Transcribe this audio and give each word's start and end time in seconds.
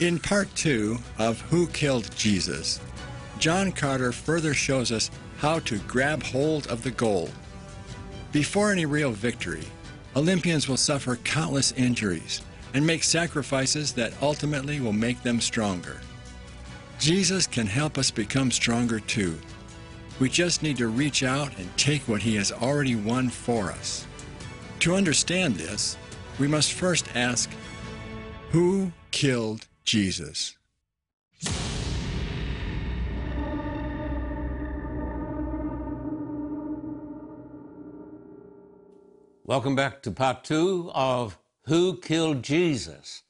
In 0.00 0.18
part 0.18 0.48
two 0.54 0.96
of 1.18 1.42
Who 1.42 1.66
Killed 1.66 2.10
Jesus, 2.16 2.80
John 3.38 3.70
Carter 3.70 4.12
further 4.12 4.54
shows 4.54 4.90
us 4.90 5.10
how 5.36 5.58
to 5.60 5.76
grab 5.80 6.22
hold 6.22 6.66
of 6.68 6.82
the 6.82 6.90
goal. 6.90 7.28
Before 8.32 8.72
any 8.72 8.86
real 8.86 9.12
victory, 9.12 9.64
Olympians 10.16 10.66
will 10.66 10.78
suffer 10.78 11.16
countless 11.16 11.72
injuries 11.72 12.40
and 12.72 12.86
make 12.86 13.04
sacrifices 13.04 13.92
that 13.92 14.14
ultimately 14.22 14.80
will 14.80 14.94
make 14.94 15.22
them 15.22 15.38
stronger. 15.38 16.00
Jesus 16.98 17.46
can 17.46 17.66
help 17.66 17.98
us 17.98 18.10
become 18.10 18.50
stronger 18.50 19.00
too. 19.00 19.38
We 20.18 20.30
just 20.30 20.62
need 20.62 20.78
to 20.78 20.88
reach 20.88 21.22
out 21.22 21.54
and 21.58 21.76
take 21.76 22.08
what 22.08 22.22
He 22.22 22.36
has 22.36 22.52
already 22.52 22.96
won 22.96 23.28
for 23.28 23.70
us. 23.70 24.06
To 24.78 24.94
understand 24.94 25.56
this, 25.56 25.98
we 26.38 26.48
must 26.48 26.72
first 26.72 27.06
ask 27.14 27.50
Who 28.52 28.92
killed 29.10 29.66
Jesus? 29.90 30.56
Welcome 39.44 39.74
back 39.74 40.00
to 40.02 40.12
part 40.12 40.44
two 40.44 40.92
of 40.94 41.36
Who 41.64 41.96
Killed 41.96 42.44
Jesus? 42.44 43.24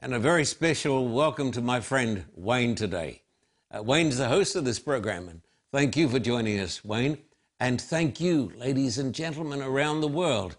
And 0.00 0.12
a 0.12 0.18
very 0.18 0.44
special 0.44 1.08
welcome 1.08 1.50
to 1.52 1.62
my 1.62 1.80
friend 1.80 2.26
Wayne 2.34 2.74
today. 2.74 3.22
Uh, 3.70 3.82
Wayne's 3.82 4.18
the 4.18 4.28
host 4.28 4.56
of 4.56 4.66
this 4.66 4.78
program, 4.78 5.30
and 5.30 5.40
thank 5.72 5.96
you 5.96 6.10
for 6.10 6.18
joining 6.18 6.60
us, 6.60 6.84
Wayne. 6.84 7.16
And 7.58 7.80
thank 7.80 8.20
you, 8.20 8.52
ladies 8.54 8.98
and 8.98 9.14
gentlemen 9.14 9.62
around 9.62 10.02
the 10.02 10.08
world. 10.08 10.58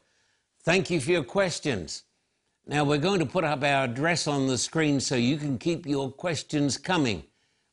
Thank 0.64 0.90
you 0.90 1.00
for 1.00 1.12
your 1.12 1.24
questions. 1.24 2.06
Now, 2.66 2.84
we're 2.84 3.00
going 3.00 3.20
to 3.20 3.26
put 3.26 3.44
up 3.44 3.64
our 3.64 3.86
address 3.86 4.28
on 4.28 4.48
the 4.48 4.58
screen 4.58 5.00
so 5.00 5.16
you 5.16 5.38
can 5.38 5.58
keep 5.58 5.86
your 5.86 6.12
questions 6.12 6.78
coming. 6.78 7.24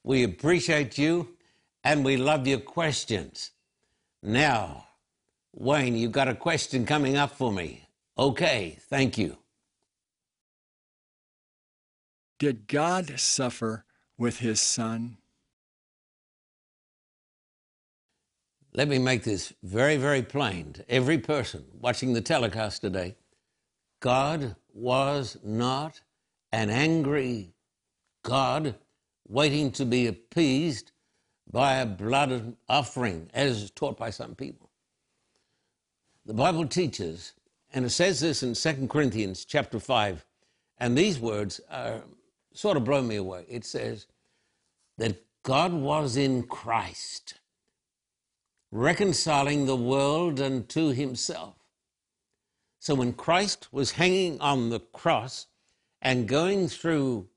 We 0.02 0.24
appreciate 0.24 0.96
you 0.96 1.36
and 1.84 2.04
we 2.04 2.16
love 2.16 2.46
your 2.46 2.60
questions. 2.60 3.50
Now, 4.22 4.86
Wayne, 5.52 5.96
you've 5.96 6.12
got 6.12 6.28
a 6.28 6.34
question 6.34 6.86
coming 6.86 7.16
up 7.16 7.32
for 7.32 7.52
me. 7.52 7.88
Okay, 8.18 8.78
thank 8.88 9.18
you. 9.18 9.36
Did 12.38 12.66
God 12.66 13.18
suffer 13.18 13.84
with 14.16 14.38
his 14.38 14.60
son? 14.60 15.18
Let 18.74 18.88
me 18.88 18.98
make 18.98 19.24
this 19.24 19.52
very, 19.62 19.96
very 19.96 20.22
plain 20.22 20.72
to 20.74 20.88
every 20.90 21.18
person 21.18 21.64
watching 21.80 22.12
the 22.12 22.20
telecast 22.20 22.80
today. 22.80 23.16
God 24.00 24.54
was 24.78 25.36
not 25.42 26.00
an 26.52 26.70
angry 26.70 27.52
God 28.22 28.76
waiting 29.26 29.70
to 29.72 29.84
be 29.84 30.06
appeased 30.06 30.92
by 31.50 31.76
a 31.76 31.86
blood 31.86 32.56
offering, 32.68 33.30
as 33.34 33.70
taught 33.70 33.96
by 33.98 34.10
some 34.10 34.34
people. 34.34 34.70
The 36.26 36.34
Bible 36.34 36.66
teaches, 36.66 37.32
and 37.72 37.84
it 37.84 37.90
says 37.90 38.20
this 38.20 38.42
in 38.42 38.54
2 38.54 38.86
Corinthians 38.88 39.44
chapter 39.44 39.80
5, 39.80 40.24
and 40.78 40.96
these 40.96 41.18
words 41.18 41.60
are, 41.70 42.02
sort 42.52 42.76
of 42.76 42.84
blow 42.84 43.02
me 43.02 43.16
away. 43.16 43.44
It 43.48 43.64
says 43.64 44.06
that 44.98 45.24
God 45.42 45.72
was 45.72 46.16
in 46.16 46.42
Christ, 46.44 47.34
reconciling 48.70 49.66
the 49.66 49.76
world 49.76 50.40
unto 50.40 50.92
himself 50.92 51.57
so 52.78 52.94
when 52.94 53.12
Christ 53.12 53.68
was 53.72 53.92
hanging 53.92 54.40
on 54.40 54.70
the 54.70 54.80
cross 54.80 55.46
and 56.00 56.28
going 56.28 56.68
through 56.68 57.28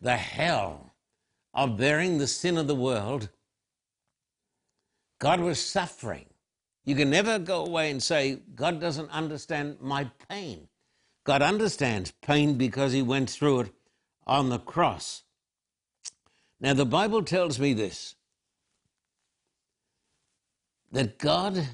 the 0.00 0.16
hell 0.16 0.94
of 1.54 1.76
bearing 1.78 2.18
the 2.18 2.26
sin 2.26 2.58
of 2.58 2.66
the 2.66 2.74
world, 2.74 3.30
God 5.18 5.40
was 5.40 5.58
suffering. 5.58 6.26
You 6.84 6.94
can 6.94 7.08
never 7.08 7.38
go 7.38 7.64
away 7.64 7.90
and 7.90 8.02
say, 8.02 8.40
God 8.54 8.80
doesn't 8.80 9.10
understand 9.10 9.78
my 9.80 10.10
pain. 10.28 10.68
God 11.24 11.40
understands 11.40 12.12
pain 12.20 12.58
because 12.58 12.92
he 12.92 13.00
went 13.00 13.30
through 13.30 13.60
it 13.60 13.72
on 14.26 14.50
the 14.50 14.58
cross. 14.58 15.22
Now, 16.60 16.74
the 16.74 16.84
Bible 16.84 17.22
tells 17.22 17.58
me 17.58 17.72
this 17.72 18.16
that 20.92 21.18
God, 21.18 21.66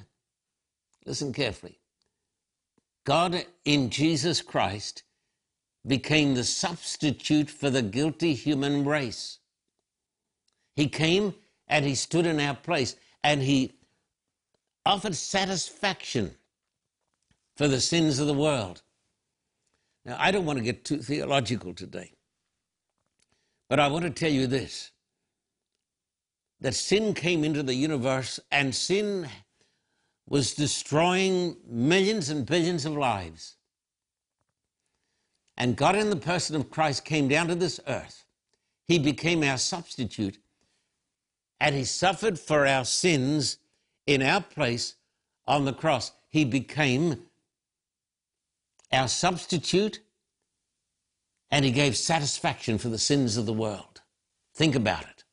listen 1.05 1.33
carefully, 1.33 1.80
God 3.05 3.45
in 3.65 3.91
Jesus 3.91 4.43
Christ 4.43 5.03
became 5.87 6.35
the 6.35 6.45
substitute 6.45 7.51
for 7.51 7.71
the 7.71 7.83
guilty 7.83 8.35
human 8.35 8.85
race. 8.85 9.39
He 10.77 10.89
came 10.89 11.35
and 11.69 11.85
he 11.85 11.95
stood 11.95 12.27
in 12.27 12.41
our 12.41 12.55
place 12.55 12.97
and 13.25 13.43
he 13.43 13.73
offered 14.85 15.15
satisfaction 15.15 16.35
for 17.57 17.69
the 17.69 17.81
sins 17.81 18.19
of 18.19 18.27
the 18.27 18.35
world. 18.35 18.83
Now, 20.05 20.17
I 20.19 20.31
don't 20.31 20.47
want 20.47 20.59
to 20.59 20.65
get 20.65 20.85
too 20.85 20.99
theological 20.99 21.75
today, 21.75 22.13
but 23.69 23.79
I 23.79 23.89
want 23.89 24.05
to 24.05 24.11
tell 24.11 24.31
you 24.31 24.47
this 24.47 24.91
that 26.61 26.75
sin 26.75 27.15
came 27.15 27.45
into 27.45 27.63
the 27.63 27.75
universe 27.75 28.39
and 28.51 28.75
sin 28.75 29.29
was 30.31 30.55
destroying 30.55 31.57
millions 31.69 32.31
and 32.31 32.47
billions 32.47 32.87
of 32.87 32.97
lives. 32.97 33.57
And 35.57 35.77
God, 35.77 35.97
in 35.97 36.09
the 36.09 36.17
person 36.17 36.57
of 36.57 36.71
Christ, 36.71 37.05
came 37.05 37.29
down 37.29 37.49
to 37.49 37.57
this 37.57 37.81
earth. 37.89 38.25
He 38.87 38.99
became 38.99 39.43
our 39.43 39.59
substitute, 39.59 40.39
and 41.61 41.75
He 41.75 41.85
suffered 41.85 42.39
for 42.39 42.67
our 42.67 42.85
sins 42.85 43.59
in 44.07 44.23
our 44.23 44.41
place 44.41 44.95
on 45.47 45.65
the 45.65 45.73
cross. 45.73 46.13
He 46.31 46.45
became 46.45 47.23
our 48.93 49.09
substitute, 49.09 49.99
and 51.51 51.65
He 51.65 51.73
gave 51.73 51.97
satisfaction 51.97 52.79
for 52.79 52.89
the 52.89 52.99
sins 52.99 53.37
of 53.37 53.47
the 53.47 53.53
world. 53.53 54.01
Think 54.55 54.77
about 54.77 55.03
it. 55.03 55.25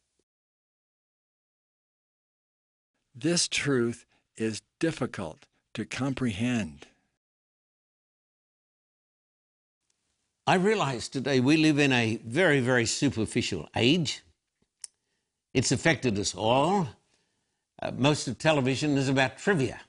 This 3.16 3.47
truth 3.47 4.07
is 4.38 4.62
difficult 4.80 5.46
to 5.74 5.86
comprehend. 5.86 6.88
I 10.46 10.56
realize 10.56 11.09
today 11.09 11.40
we 11.40 11.58
live 11.58 11.78
in 11.78 11.92
a 11.92 12.22
very, 12.25 12.62
very 12.62 12.86
superficial 12.86 13.68
age. 13.75 14.22
It's 15.53 15.72
affected 15.72 16.18
us 16.18 16.34
all. 16.34 16.88
Uh, 17.81 17.92
most 17.98 18.28
of 18.28 18.38
television 18.38 18.98
is 18.98 19.09
about 19.09 19.38
trivia. 19.38 19.81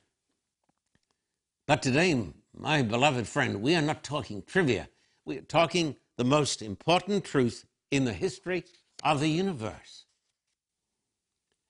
But 1.67 1.83
today, 1.83 2.33
my 2.57 2.83
beloved 2.83 3.29
friend, 3.29 3.63
we 3.63 3.77
are 3.77 3.83
not 3.83 4.03
talking 4.03 4.43
trivia. 4.43 4.89
We 5.25 5.39
are 5.39 5.43
talking 5.43 5.97
the 6.17 6.25
most 6.25 6.61
important 6.61 7.25
truth 7.25 7.65
in 7.91 8.05
the 8.05 8.13
history 8.13 8.65
of 9.05 9.21
the 9.21 9.29
universe. 9.29 10.07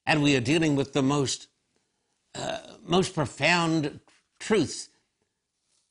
And 0.06 0.22
we 0.22 0.34
are 0.36 0.40
dealing 0.40 0.76
with 0.76 0.94
the 0.94 1.02
most 1.02 1.48
uh, 2.34 2.58
most 2.84 3.14
profound 3.14 4.00
truths 4.38 4.88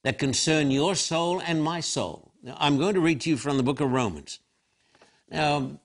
that 0.04 0.20
concern 0.20 0.72
your 0.72 0.96
soul 0.96 1.42
and 1.42 1.64
my 1.64 1.80
soul. 1.80 2.32
Now, 2.42 2.56
I'm 2.60 2.78
going 2.78 2.94
to 2.94 3.02
read 3.02 3.22
to 3.22 3.30
you 3.30 3.38
from 3.38 3.58
the 3.58 3.64
book 3.64 3.82
of 3.82 3.92
Romans. 3.92 4.40
Now, 5.30 5.80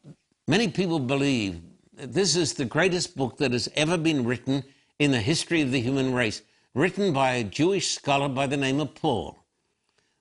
many 0.47 0.69
people 0.69 0.99
believe 0.99 1.61
that 1.95 2.13
this 2.13 2.37
is 2.37 2.55
the 2.55 2.65
greatest 2.65 3.17
book 3.17 3.39
that 3.39 3.53
has 3.53 3.69
ever 3.75 3.97
been 3.97 4.25
written 4.25 4.65
in 4.99 5.11
the 5.11 5.21
history 5.21 5.61
of 5.61 5.73
the 5.73 5.81
human 5.81 6.15
race, 6.15 6.43
written 6.75 7.13
by 7.13 7.33
a 7.33 7.45
Jewish 7.45 7.89
scholar 7.89 8.29
by 8.29 8.47
the 8.47 8.57
name 8.57 8.81
of 8.81 8.95
Paul. 8.95 9.39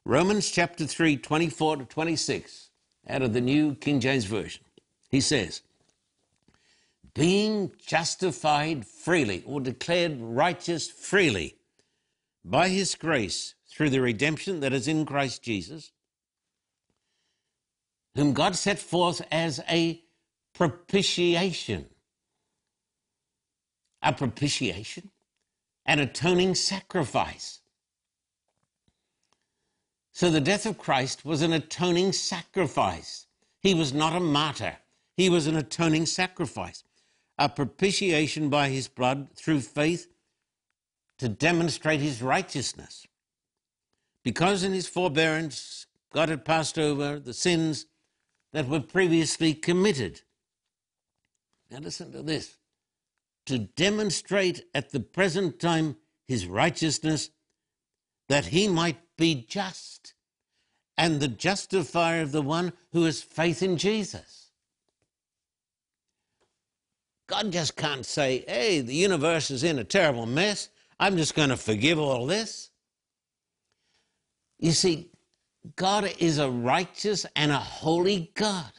Romans 0.03 0.50
chapter 0.50 0.88
3, 0.88 1.18
24 1.18 1.78
to 1.78 1.86
26, 1.86 2.69
out 3.08 3.22
of 3.22 3.34
the 3.34 3.42
New 3.42 3.75
King 3.75 4.00
James 4.00 4.25
Version. 4.25 4.63
He 5.10 5.22
says, 5.22 5.62
being 7.13 7.72
justified 7.86 8.86
freely 8.86 9.44
or 9.46 9.60
declared 9.60 10.18
righteous 10.19 10.90
freely 10.90 11.58
by 12.44 12.69
his 12.69 12.96
grace 12.96 13.56
through 13.69 13.90
the 13.90 14.02
redemption 14.02 14.62
that 14.62 14.74
is 14.74 14.88
in 14.88 15.06
Christ 15.06 15.44
Jesus, 15.44 15.92
whom 18.16 18.34
God 18.34 18.56
set 18.56 18.80
forth 18.80 19.22
as 19.31 19.62
a 19.69 20.02
propitiation. 20.54 21.86
A 24.04 24.14
propitiation, 24.14 25.12
an 25.86 26.00
atoning 26.00 26.56
sacrifice. 26.56 27.60
So 30.12 30.31
the 30.31 30.42
death 30.42 30.66
of 30.66 30.78
Christ 30.78 31.24
was 31.24 31.42
an 31.44 31.54
atoning 31.54 32.14
sacrifice. 32.14 33.28
He 33.60 33.75
was 33.75 33.94
not 33.94 34.16
a 34.16 34.19
martyr, 34.19 34.78
he 35.16 35.30
was 35.30 35.46
an 35.46 35.56
atoning 35.56 36.07
sacrifice 36.07 36.84
a 37.42 37.50
propitiation 37.50 38.50
by 38.50 38.70
his 38.70 38.88
blood 38.88 39.30
through 39.36 39.62
faith 39.62 40.08
to 41.18 41.28
demonstrate 41.28 42.00
his 42.00 42.22
righteousness. 42.22 43.08
Because 44.24 44.64
in 44.64 44.74
his 44.74 44.88
forbearance 44.88 45.88
God 46.14 46.30
had 46.30 46.46
passed 46.46 46.78
over 46.78 47.20
the 47.20 47.34
sins 47.34 47.88
that 48.54 48.68
were 48.68 48.80
previously 48.80 49.56
committed. 49.56 50.22
Now, 51.72 51.80
listen 51.80 52.12
to 52.12 52.22
this 52.22 52.58
to 53.48 53.58
demonstrate 53.58 54.66
at 54.76 54.92
the 54.92 55.00
present 55.00 55.60
time 55.60 55.96
his 56.28 56.46
righteousness, 56.46 57.32
that 58.30 58.46
he 58.46 58.68
might 58.68 59.00
be 59.18 59.46
just 59.50 60.14
and 60.96 61.20
the 61.20 61.28
justifier 61.28 62.22
of 62.22 62.32
the 62.32 62.42
one 62.44 62.72
who 62.92 63.04
has 63.06 63.24
faith 63.24 63.64
in 63.64 63.78
Jesus. 63.78 64.41
God 67.31 67.50
just 67.50 67.78
can't 67.78 68.06
say, 68.06 68.44
hey, 68.45 68.81
the 68.81 68.94
universe 68.94 69.51
is 69.51 69.63
in 69.63 69.80
a 69.80 69.86
terrible 69.86 70.25
mess. 70.25 70.68
I'm 71.00 71.16
just 71.16 71.33
going 71.33 71.48
to 71.48 71.56
forgive 71.56 71.98
all 71.98 72.25
this. 72.25 72.72
You 74.60 74.74
see, 74.74 75.10
God 75.78 76.13
is 76.19 76.39
a 76.39 76.50
righteous 76.50 77.25
and 77.38 77.54
a 77.54 77.57
holy 77.57 78.33
God. 78.36 78.74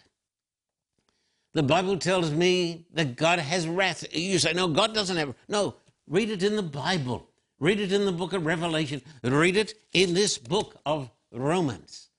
The 1.54 1.62
Bible 1.62 1.96
tells 1.96 2.30
me 2.30 2.84
that 2.92 3.16
God 3.16 3.38
has 3.38 3.66
wrath. 3.66 4.04
You 4.14 4.38
say, 4.38 4.52
no, 4.52 4.68
God 4.68 4.92
doesn't 4.92 5.16
have. 5.16 5.34
No, 5.48 5.76
read 6.06 6.28
it 6.28 6.42
in 6.42 6.54
the 6.54 6.62
Bible. 6.62 7.30
Read 7.58 7.80
it 7.80 7.90
in 7.90 8.04
the 8.04 8.12
book 8.12 8.34
of 8.34 8.44
Revelation. 8.44 9.00
Read 9.22 9.56
it 9.56 9.72
in 9.94 10.12
this 10.12 10.36
book 10.36 10.76
of 10.84 11.10
Romans. 11.32 12.10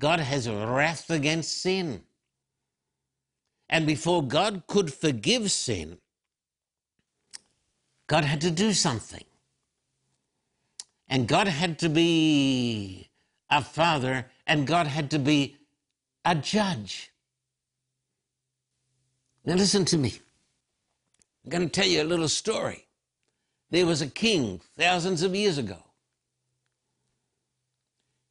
God 0.00 0.18
has 0.18 0.48
wrath 0.48 1.10
against 1.10 1.62
sin. 1.62 2.02
And 3.68 3.86
before 3.86 4.22
God 4.22 4.64
could 4.66 4.92
forgive 4.92 5.50
sin, 5.50 5.98
God 8.06 8.24
had 8.24 8.40
to 8.42 8.50
do 8.50 8.72
something. 8.72 9.24
And 11.08 11.26
God 11.28 11.48
had 11.48 11.78
to 11.80 11.88
be 11.88 13.10
a 13.50 13.62
father, 13.62 14.26
and 14.46 14.66
God 14.66 14.86
had 14.86 15.10
to 15.12 15.18
be 15.18 15.56
a 16.24 16.34
judge. 16.34 17.12
Now, 19.44 19.54
listen 19.54 19.84
to 19.86 19.98
me. 19.98 20.14
I'm 21.44 21.50
going 21.50 21.62
to 21.62 21.68
tell 21.68 21.88
you 21.88 22.02
a 22.02 22.04
little 22.04 22.28
story. 22.28 22.86
There 23.70 23.86
was 23.86 24.02
a 24.02 24.08
king 24.08 24.60
thousands 24.76 25.22
of 25.22 25.34
years 25.34 25.58
ago. 25.58 25.78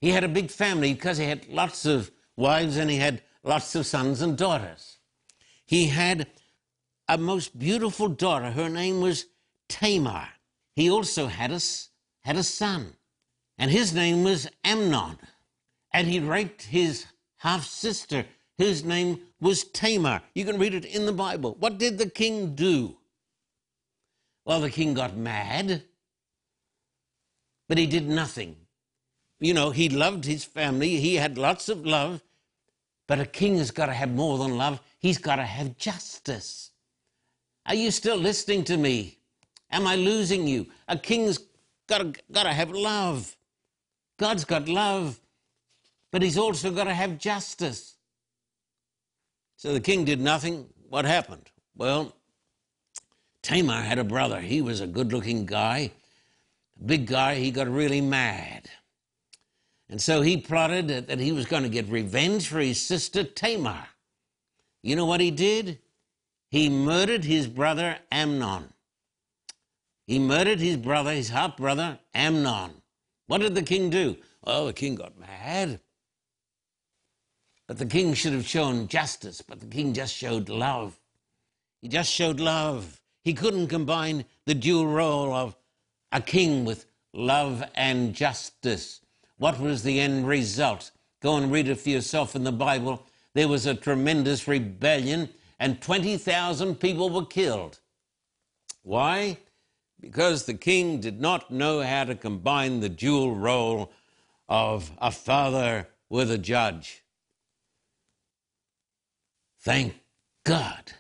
He 0.02 0.12
had 0.12 0.26
a 0.26 0.30
big 0.30 0.52
family 0.52 0.94
because 0.94 1.18
he 1.18 1.26
had 1.26 1.48
lots 1.48 1.86
of 1.86 2.12
wives 2.36 2.78
and 2.78 2.90
he 2.90 2.98
had 2.98 3.22
lots 3.44 3.74
of 3.76 3.86
sons 3.86 4.22
and 4.22 4.38
daughters. 4.38 4.95
He 5.66 5.88
had 5.88 6.28
a 7.08 7.18
most 7.18 7.58
beautiful 7.58 8.08
daughter. 8.08 8.52
Her 8.52 8.70
name 8.70 9.02
was 9.02 9.26
Tamar. 9.68 10.28
He 10.76 10.90
also 10.90 11.28
had 11.28 11.52
a, 11.52 11.60
had 12.24 12.36
a 12.36 12.44
son, 12.44 12.94
and 13.58 13.72
his 13.72 13.94
name 13.94 14.24
was 14.24 14.48
Amnon. 14.64 15.18
And 15.92 16.08
he 16.08 16.20
raped 16.20 16.64
his 16.64 17.06
half 17.38 17.66
sister, 17.66 18.26
whose 18.58 18.84
name 18.84 19.20
was 19.40 19.64
Tamar. 19.64 20.22
You 20.34 20.46
can 20.46 20.60
read 20.60 20.74
it 20.74 20.86
in 20.86 21.06
the 21.06 21.14
Bible. 21.14 21.56
What 21.60 21.78
did 21.78 21.98
the 21.98 22.10
king 22.10 22.56
do? 22.56 22.98
Well, 24.46 24.62
the 24.62 24.70
king 24.70 24.94
got 24.94 25.18
mad, 25.18 25.84
but 27.68 27.78
he 27.78 27.88
did 27.88 28.08
nothing. 28.08 28.56
You 29.40 29.54
know, 29.54 29.72
he 29.72 29.90
loved 29.90 30.26
his 30.26 30.44
family, 30.44 30.98
he 30.98 31.16
had 31.16 31.38
lots 31.38 31.68
of 31.70 31.86
love, 31.86 32.22
but 33.08 33.20
a 33.20 33.26
king 33.26 33.58
has 33.58 33.72
got 33.72 33.88
to 33.88 33.94
have 33.94 34.12
more 34.12 34.38
than 34.38 34.58
love, 34.58 34.82
he's 35.00 35.18
got 35.18 35.36
to 35.38 35.44
have 35.44 35.78
justice. 35.78 36.72
Are 37.66 37.76
you 37.76 37.92
still 37.92 38.18
listening 38.18 38.64
to 38.66 38.78
me? 38.78 39.20
Am 39.72 39.88
I 39.88 39.96
losing 39.96 40.48
you? 40.48 40.68
A 40.88 40.98
king's 40.98 41.40
got 41.88 42.00
to, 42.00 42.14
got 42.32 42.44
to 42.44 42.54
have 42.54 42.72
love. 42.72 43.36
God's 44.18 44.46
got 44.46 44.70
love, 44.70 45.20
but 46.12 46.22
he's 46.22 46.38
also 46.38 46.72
got 46.72 46.86
to 46.86 46.94
have 46.94 47.18
justice. 47.18 47.98
So 49.58 49.74
the 49.74 49.80
king 49.80 50.06
did 50.06 50.22
nothing. 50.22 50.68
What 50.90 51.06
happened? 51.06 51.50
Well, 51.76 52.16
Tamar 53.42 53.82
had 53.82 54.00
a 54.00 54.04
brother. 54.04 54.40
He 54.40 54.62
was 54.62 54.80
a 54.80 54.88
good 54.88 55.12
looking 55.12 55.46
guy, 55.46 55.92
a 56.80 56.84
big 56.84 57.08
guy. 57.08 57.36
He 57.36 57.52
got 57.52 57.68
really 57.68 58.02
mad. 58.02 58.70
And 59.90 60.02
so 60.02 60.22
he 60.22 60.38
plotted 60.38 60.88
that 60.88 61.20
he 61.20 61.32
was 61.32 61.46
going 61.46 61.64
to 61.64 61.70
get 61.70 61.88
revenge 61.88 62.48
for 62.48 62.60
his 62.60 62.82
sister 62.86 63.24
Tamar. 63.24 63.88
You 64.82 64.96
know 64.96 65.06
what 65.06 65.22
he 65.22 65.32
did? 65.32 65.80
He 66.50 66.70
murdered 66.70 67.24
his 67.24 67.48
brother 67.48 67.98
Amnon. 68.12 68.74
He 70.08 70.20
murdered 70.20 70.60
his 70.60 70.78
brother, 70.78 71.12
his 71.12 71.30
half 71.30 71.58
brother 71.58 72.00
Amnon. 72.14 72.82
What 73.28 73.42
did 73.42 73.56
the 73.56 73.64
king 73.64 73.90
do? 73.90 74.18
Well, 74.44 74.68
the 74.68 74.74
king 74.74 74.96
got 74.96 75.20
mad. 75.20 75.80
But 77.68 77.80
the 77.80 77.86
king 77.88 78.14
should 78.14 78.34
have 78.34 78.46
shown 78.48 78.88
justice, 78.88 79.42
but 79.42 79.60
the 79.60 79.66
king 79.66 79.94
just 79.94 80.14
showed 80.14 80.50
love. 80.50 81.00
He 81.82 81.88
just 81.88 82.12
showed 82.12 82.40
love. 82.40 83.02
He 83.24 83.34
couldn't 83.34 83.68
combine 83.68 84.26
the 84.46 84.54
dual 84.54 84.88
role 84.88 85.34
of 85.34 85.56
a 86.12 86.22
king 86.22 86.64
with 86.64 86.86
love 87.12 87.64
and 87.74 88.14
justice. 88.14 89.02
What 89.38 89.60
was 89.60 89.84
the 89.84 90.00
end 90.00 90.28
result? 90.28 90.92
Go 91.22 91.36
and 91.38 91.52
read 91.52 91.68
it 91.68 91.80
for 91.80 91.90
yourself 91.90 92.36
in 92.36 92.44
the 92.44 92.52
Bible. 92.52 93.06
There 93.34 93.48
was 93.48 93.66
a 93.66 93.76
tremendous 93.76 94.48
rebellion, 94.48 95.30
and 95.60 95.82
20,000 95.82 96.76
people 96.76 97.10
were 97.10 97.26
killed. 97.26 97.80
Why? 98.84 99.40
Because 100.00 100.46
the 100.46 100.54
king 100.54 101.00
did 101.00 101.20
not 101.20 101.52
know 101.52 101.82
how 101.82 102.04
to 102.06 102.16
combine 102.16 102.80
the 102.80 102.90
dual 102.90 103.36
role 103.36 103.92
of 104.48 104.92
a 105.00 105.12
father 105.12 105.90
with 106.10 106.32
a 106.32 106.38
judge. 106.38 107.04
Thank 109.60 109.96
God. 110.44 110.94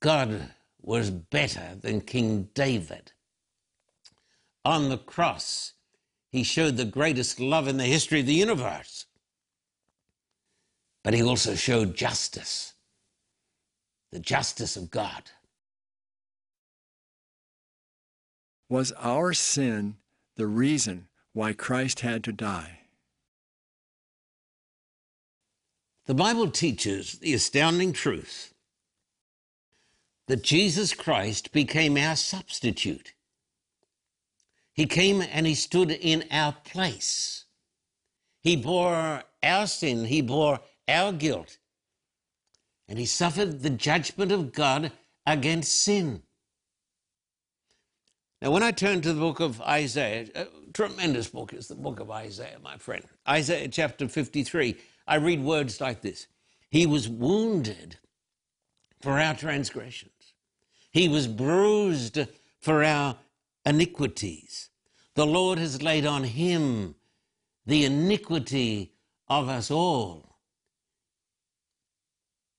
God 0.00 0.50
was 0.80 1.10
better 1.10 1.76
than 1.80 2.00
King 2.00 2.48
David. 2.54 3.12
On 4.64 4.88
the 4.88 4.98
cross, 4.98 5.74
he 6.32 6.42
showed 6.42 6.76
the 6.76 6.86
greatest 6.86 7.38
love 7.38 7.68
in 7.68 7.76
the 7.76 7.84
history 7.84 8.20
of 8.20 8.26
the 8.26 8.32
universe. 8.32 9.04
But 11.04 11.12
he 11.12 11.22
also 11.22 11.54
showed 11.54 11.94
justice, 11.94 12.72
the 14.10 14.18
justice 14.18 14.76
of 14.76 14.90
God. 14.90 15.30
Was 18.70 18.92
our 18.92 19.34
sin 19.34 19.96
the 20.36 20.46
reason 20.46 21.08
why 21.34 21.52
Christ 21.52 22.00
had 22.00 22.24
to 22.24 22.32
die? 22.32 22.78
The 26.06 26.14
Bible 26.14 26.50
teaches 26.50 27.18
the 27.18 27.34
astounding 27.34 27.92
truth 27.92 28.54
that 30.28 30.42
Jesus 30.42 30.94
Christ 30.94 31.52
became 31.52 31.98
our 31.98 32.16
substitute. 32.16 33.12
He 34.74 34.86
came 34.86 35.20
and 35.20 35.46
he 35.46 35.54
stood 35.54 35.90
in 35.90 36.24
our 36.30 36.52
place. 36.64 37.44
He 38.42 38.56
bore 38.56 39.22
our 39.42 39.66
sin, 39.66 40.06
he 40.06 40.22
bore 40.22 40.60
our 40.88 41.12
guilt, 41.12 41.58
and 42.88 42.98
he 42.98 43.06
suffered 43.06 43.62
the 43.62 43.70
judgment 43.70 44.32
of 44.32 44.52
God 44.52 44.90
against 45.26 45.74
sin. 45.74 46.22
Now, 48.40 48.50
when 48.50 48.64
I 48.64 48.72
turn 48.72 49.00
to 49.02 49.12
the 49.12 49.20
book 49.20 49.38
of 49.38 49.60
Isaiah, 49.60 50.26
a 50.34 50.46
tremendous 50.72 51.28
book 51.28 51.52
is 51.52 51.68
the 51.68 51.76
book 51.76 52.00
of 52.00 52.10
Isaiah, 52.10 52.58
my 52.60 52.76
friend. 52.76 53.04
Isaiah 53.28 53.68
chapter 53.68 54.08
53, 54.08 54.76
I 55.06 55.14
read 55.16 55.40
words 55.40 55.80
like 55.80 56.02
this 56.02 56.26
He 56.70 56.86
was 56.86 57.08
wounded 57.08 57.98
for 59.00 59.20
our 59.20 59.34
transgressions, 59.34 60.34
He 60.90 61.08
was 61.08 61.28
bruised 61.28 62.18
for 62.58 62.82
our 62.82 63.16
iniquities. 63.64 64.70
The 65.14 65.26
Lord 65.26 65.58
has 65.58 65.82
laid 65.82 66.06
on 66.06 66.24
Him 66.24 66.94
the 67.66 67.84
iniquity 67.84 68.92
of 69.28 69.48
us 69.48 69.70
all. 69.70 70.38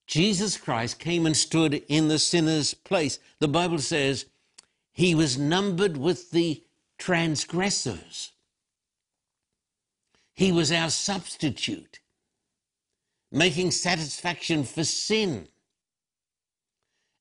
Jesus 0.08 0.58
Christ 0.58 1.00
came 1.00 1.26
and 1.26 1.36
stood 1.36 1.84
in 1.88 2.08
the 2.08 2.20
sinner's 2.20 2.74
place. 2.74 3.20
The 3.40 3.48
Bible 3.48 3.80
says, 3.80 4.26
he 4.92 5.16
was 5.16 5.38
numbered 5.38 5.98
with 5.98 6.32
the 6.32 6.64
transgressors. 7.00 8.32
He 10.36 10.52
was 10.52 10.72
our 10.72 10.90
substitute, 10.90 12.00
making 13.32 13.72
satisfaction 13.72 14.64
for 14.64 14.84
sin 14.84 15.48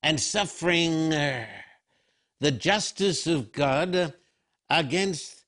and 0.03 0.21
suffering 0.21 1.13
uh, 1.15 1.47
the 2.43 2.51
justice 2.51 3.29
of 3.29 3.53
God 3.53 4.13
against 4.69 5.45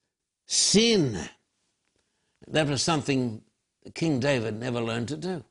sin. 0.46 1.18
That 2.46 2.68
was 2.68 2.84
something 2.84 3.42
King 3.94 4.20
David 4.20 4.60
never 4.60 4.80
learned 4.80 5.08
to 5.08 5.16
do. 5.16 5.42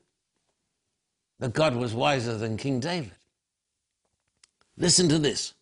But 1.38 1.52
God 1.52 1.76
was 1.76 1.92
wiser 1.92 2.38
than 2.38 2.56
King 2.56 2.80
David. 2.80 3.12
Listen 4.78 5.06
to 5.10 5.18
this 5.18 5.52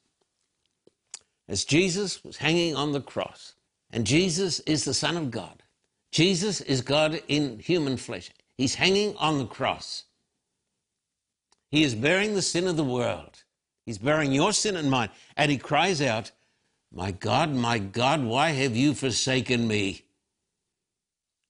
as 1.49 1.65
Jesus 1.65 2.23
was 2.23 2.37
hanging 2.37 2.77
on 2.77 2.93
the 2.93 3.01
cross. 3.01 3.55
And 3.91 4.07
Jesus 4.07 4.61
is 4.61 4.85
the 4.85 4.95
Son 4.95 5.17
of 5.17 5.33
God. 5.33 5.65
Jesus 6.13 6.61
is 6.61 6.81
God 6.81 7.21
in 7.27 7.59
human 7.59 7.97
flesh. 7.97 8.31
He's 8.57 8.77
hanging 8.77 9.17
on 9.17 9.39
the 9.39 9.47
cross. 9.47 10.05
He 11.73 11.83
is 11.83 11.97
bearing 11.97 12.35
the 12.35 12.43
sin 12.43 12.69
of 12.69 12.77
the 12.77 12.85
world. 12.85 13.43
He's 13.85 13.99
bearing 13.99 14.33
your 14.33 14.53
sin 14.53 14.77
and 14.77 14.91
mine. 14.91 15.11
And 15.37 15.51
he 15.51 15.59
cries 15.59 16.01
out, 16.01 16.31
My 16.93 17.11
God, 17.11 17.51
my 17.53 17.79
God, 17.79 18.23
why 18.25 18.51
have 18.51 18.77
you 18.77 18.95
forsaken 18.95 19.67
me? 19.67 20.05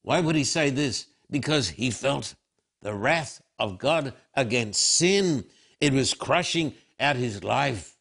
Why 0.02 0.20
would 0.20 0.36
he 0.36 0.44
say 0.44 0.70
this? 0.70 1.06
Because 1.30 1.68
he 1.68 1.90
felt 1.90 2.34
the 2.80 2.94
wrath 2.94 3.42
of 3.58 3.78
God 3.78 4.14
against 4.34 4.82
sin. 4.82 5.44
It 5.80 5.92
was 5.92 6.14
crushing 6.14 6.74
out 6.98 7.16
his 7.16 7.44
life. 7.44 7.96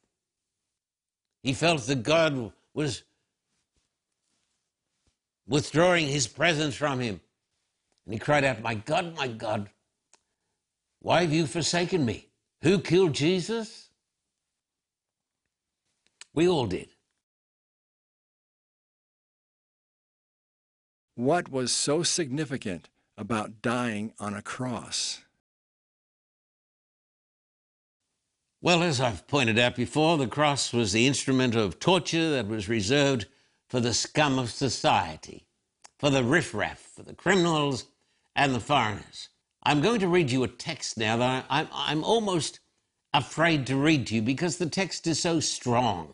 He 1.43 1.53
felt 1.53 1.81
that 1.87 2.03
God 2.03 2.51
was 2.73 3.03
withdrawing 5.47 6.07
his 6.07 6.27
presence 6.27 6.75
from 6.75 6.99
him. 6.99 7.19
And 8.05 8.13
he 8.13 8.19
cried 8.19 8.43
out, 8.43 8.61
My 8.61 8.75
God, 8.75 9.15
my 9.15 9.27
God, 9.27 9.69
why 10.99 11.21
have 11.21 11.33
you 11.33 11.45
forsaken 11.45 12.05
me? 12.05 12.27
Who 12.61 12.79
killed 12.79 13.13
Jesus? 13.13 13.89
We 16.33 16.47
all 16.47 16.65
did. 16.65 16.89
What 21.15 21.51
was 21.51 21.71
so 21.71 22.03
significant 22.03 22.89
about 23.17 23.61
dying 23.61 24.13
on 24.19 24.33
a 24.33 24.41
cross? 24.41 25.21
Well, 28.61 28.83
as 28.83 29.01
I've 29.01 29.27
pointed 29.27 29.59
out 29.59 29.75
before, 29.75 30.17
the 30.17 30.27
cross 30.27 30.71
was 30.71 30.91
the 30.91 31.07
instrument 31.07 31.55
of 31.55 31.79
torture 31.79 32.29
that 32.31 32.47
was 32.47 32.69
reserved 32.69 33.25
for 33.67 33.79
the 33.79 33.93
scum 33.93 34.37
of 34.39 34.51
society, 34.51 35.47
for 35.97 36.09
the 36.09 36.23
riffraff, 36.23 36.79
for 36.79 37.03
the 37.03 37.13
criminals 37.13 37.85
and 38.35 38.53
the 38.53 38.59
foreigners. 38.59 39.29
I'm 39.63 39.81
going 39.81 39.99
to 39.99 40.07
read 40.07 40.31
you 40.31 40.43
a 40.43 40.47
text 40.47 40.97
now 40.97 41.17
that 41.17 41.45
I, 41.49 41.67
am 41.91 42.03
almost 42.03 42.59
afraid 43.13 43.67
to 43.67 43.75
read 43.75 44.07
to 44.07 44.15
you 44.15 44.21
because 44.21 44.57
the 44.57 44.69
text 44.69 45.07
is 45.07 45.19
so 45.19 45.39
strong. 45.39 46.13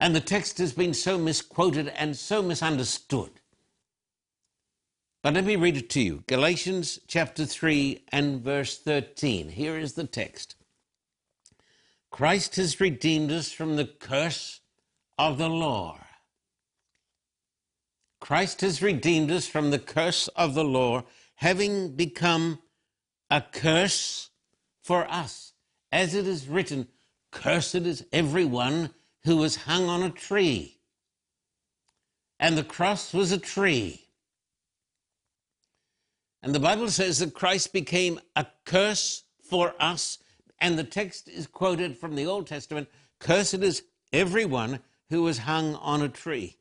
And 0.00 0.16
the 0.16 0.20
text 0.20 0.56
has 0.58 0.72
been 0.72 0.94
so 0.94 1.18
misquoted 1.18 1.88
and 1.88 2.16
so 2.16 2.40
misunderstood. 2.40 3.30
But 5.22 5.34
let 5.34 5.44
me 5.44 5.56
read 5.56 5.76
it 5.76 5.90
to 5.90 6.00
you 6.00 6.24
Galatians 6.26 6.98
chapter 7.06 7.44
3 7.44 8.04
and 8.10 8.40
verse 8.40 8.78
13. 8.78 9.50
Here 9.50 9.76
is 9.76 9.92
the 9.92 10.06
text 10.06 10.56
Christ 12.10 12.56
has 12.56 12.80
redeemed 12.80 13.30
us 13.30 13.52
from 13.52 13.76
the 13.76 13.84
curse 13.84 14.60
of 15.18 15.36
the 15.36 15.50
law. 15.50 15.98
Christ 18.20 18.62
has 18.62 18.82
redeemed 18.82 19.30
us 19.30 19.46
from 19.46 19.70
the 19.70 19.78
curse 19.78 20.28
of 20.28 20.54
the 20.54 20.64
law, 20.64 21.04
having 21.36 21.94
become 21.94 22.58
a 23.30 23.42
curse 23.42 24.30
for 24.82 25.10
us. 25.10 25.52
As 25.92 26.14
it 26.14 26.26
is 26.26 26.48
written, 26.48 26.88
Cursed 27.30 27.74
is 27.76 28.04
everyone 28.12 28.90
who 29.24 29.36
was 29.36 29.56
hung 29.56 29.88
on 29.88 30.02
a 30.02 30.10
tree. 30.10 30.78
And 32.38 32.56
the 32.56 32.64
cross 32.64 33.12
was 33.12 33.32
a 33.32 33.38
tree. 33.38 34.06
And 36.42 36.54
the 36.54 36.60
Bible 36.60 36.88
says 36.88 37.18
that 37.18 37.34
Christ 37.34 37.72
became 37.72 38.18
a 38.34 38.46
curse 38.64 39.24
for 39.42 39.74
us. 39.78 40.18
And 40.58 40.78
the 40.78 40.84
text 40.84 41.28
is 41.28 41.46
quoted 41.46 41.96
from 41.96 42.14
the 42.14 42.26
Old 42.26 42.46
Testament 42.46 42.88
Cursed 43.18 43.54
is 43.54 43.82
everyone 44.12 44.80
who 45.10 45.22
was 45.22 45.38
hung 45.38 45.74
on 45.74 46.00
a 46.00 46.08
tree. 46.08 46.56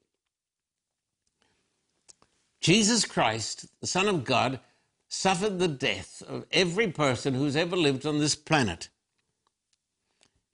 Jesus 2.60 3.06
Christ, 3.06 3.68
the 3.80 3.88
Son 3.88 4.08
of 4.08 4.26
God, 4.26 4.60
suffered 5.08 5.60
the 5.60 5.70
death 5.70 6.22
of 6.28 6.46
every 6.52 6.90
person 6.90 7.34
who's 7.34 7.56
ever 7.56 7.78
lived 7.78 8.06
on 8.06 8.20
this 8.20 8.36
planet. 8.36 8.90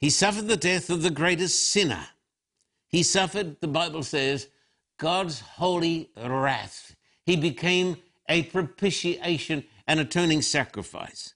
He 0.05 0.11
suffered 0.11 0.47
the 0.47 0.55
death 0.55 0.91
of 0.91 1.01
the 1.01 1.09
greatest 1.09 1.71
sinner. 1.71 2.09
He 2.87 3.01
suffered, 3.01 3.59
the 3.59 3.67
Bible 3.67 4.03
says, 4.03 4.49
God's 4.97 5.39
holy 5.39 6.11
wrath. 6.15 6.95
He 7.23 7.35
became 7.35 7.97
a 8.29 8.43
propitiation, 8.43 9.63
an 9.87 9.97
atoning 9.97 10.43
sacrifice. 10.43 11.33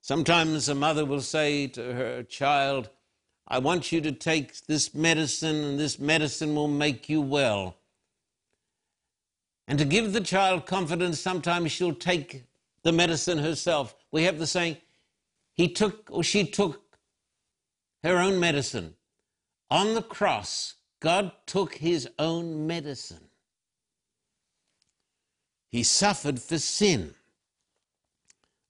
Sometimes 0.00 0.68
a 0.68 0.76
mother 0.76 1.04
will 1.04 1.22
say 1.22 1.66
to 1.66 1.92
her 1.92 2.22
child, 2.22 2.88
I 3.48 3.58
want 3.58 3.90
you 3.90 4.00
to 4.00 4.12
take 4.12 4.64
this 4.66 4.94
medicine, 4.94 5.56
and 5.56 5.80
this 5.80 5.98
medicine 5.98 6.54
will 6.54 6.68
make 6.68 7.08
you 7.08 7.20
well. 7.20 7.74
And 9.66 9.76
to 9.80 9.84
give 9.84 10.12
the 10.12 10.20
child 10.20 10.66
confidence, 10.66 11.18
sometimes 11.18 11.72
she'll 11.72 11.94
take 11.94 12.44
the 12.84 12.92
medicine 12.92 13.38
herself. 13.38 13.96
We 14.12 14.22
have 14.22 14.38
the 14.38 14.46
saying, 14.46 14.76
he 15.52 15.66
took 15.66 16.06
or 16.12 16.22
she 16.22 16.46
took 16.46 16.89
her 18.02 18.18
own 18.18 18.40
medicine. 18.40 18.94
On 19.70 19.94
the 19.94 20.02
cross, 20.02 20.74
God 21.00 21.32
took 21.46 21.74
his 21.74 22.08
own 22.18 22.66
medicine. 22.66 23.28
He 25.68 25.82
suffered 25.82 26.40
for 26.40 26.58
sin. 26.58 27.14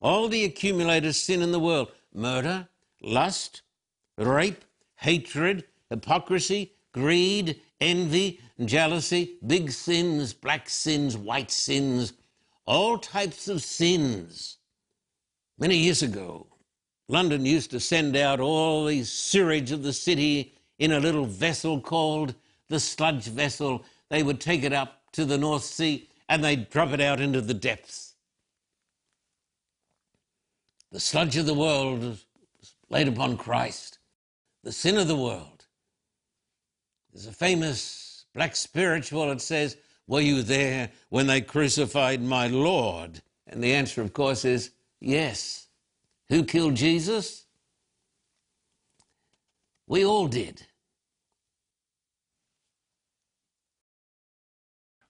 All 0.00 0.28
the 0.28 0.44
accumulated 0.44 1.14
sin 1.14 1.42
in 1.42 1.52
the 1.52 1.60
world 1.60 1.92
murder, 2.12 2.68
lust, 3.00 3.62
rape, 4.18 4.64
hatred, 4.96 5.64
hypocrisy, 5.88 6.72
greed, 6.92 7.60
envy, 7.80 8.40
jealousy, 8.64 9.38
big 9.46 9.70
sins, 9.70 10.32
black 10.34 10.68
sins, 10.68 11.16
white 11.16 11.50
sins, 11.50 12.12
all 12.66 12.98
types 12.98 13.48
of 13.48 13.62
sins. 13.62 14.58
Many 15.58 15.76
years 15.76 16.02
ago, 16.02 16.46
London 17.10 17.44
used 17.44 17.72
to 17.72 17.80
send 17.80 18.14
out 18.14 18.38
all 18.38 18.84
the 18.84 19.02
sewage 19.02 19.72
of 19.72 19.82
the 19.82 19.92
city 19.92 20.54
in 20.78 20.92
a 20.92 21.00
little 21.00 21.26
vessel 21.26 21.80
called 21.80 22.36
the 22.68 22.78
sludge 22.78 23.24
vessel. 23.24 23.84
They 24.10 24.22
would 24.22 24.40
take 24.40 24.62
it 24.62 24.72
up 24.72 25.02
to 25.12 25.24
the 25.24 25.36
North 25.36 25.64
Sea 25.64 26.08
and 26.28 26.44
they'd 26.44 26.70
drop 26.70 26.92
it 26.92 27.00
out 27.00 27.20
into 27.20 27.40
the 27.40 27.52
depths. 27.52 28.14
The 30.92 31.00
sludge 31.00 31.36
of 31.36 31.46
the 31.46 31.54
world 31.54 32.00
was 32.04 32.24
laid 32.90 33.08
upon 33.08 33.36
Christ, 33.36 33.98
the 34.62 34.70
sin 34.70 34.96
of 34.96 35.08
the 35.08 35.16
world. 35.16 35.66
There's 37.12 37.26
a 37.26 37.32
famous 37.32 38.24
black 38.34 38.54
spiritual 38.54 39.26
that 39.28 39.40
says, 39.40 39.76
Were 40.06 40.20
you 40.20 40.42
there 40.42 40.90
when 41.08 41.26
they 41.26 41.40
crucified 41.40 42.22
my 42.22 42.46
Lord? 42.46 43.20
And 43.48 43.64
the 43.64 43.72
answer, 43.72 44.00
of 44.00 44.12
course, 44.12 44.44
is 44.44 44.70
yes. 45.00 45.66
Who 46.30 46.44
killed 46.44 46.76
Jesus? 46.76 47.44
We 49.88 50.06
all 50.06 50.28
did. 50.28 50.62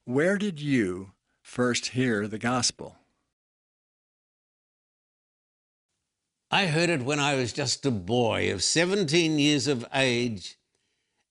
Where 0.06 0.38
did 0.38 0.58
you 0.58 1.12
first 1.42 1.88
hear 1.88 2.26
the 2.26 2.38
gospel? 2.38 2.96
I 6.50 6.66
heard 6.66 6.88
it 6.88 7.02
when 7.02 7.20
I 7.20 7.34
was 7.34 7.52
just 7.52 7.84
a 7.84 7.90
boy 7.90 8.50
of 8.50 8.62
17 8.62 9.38
years 9.38 9.66
of 9.66 9.84
age 9.94 10.56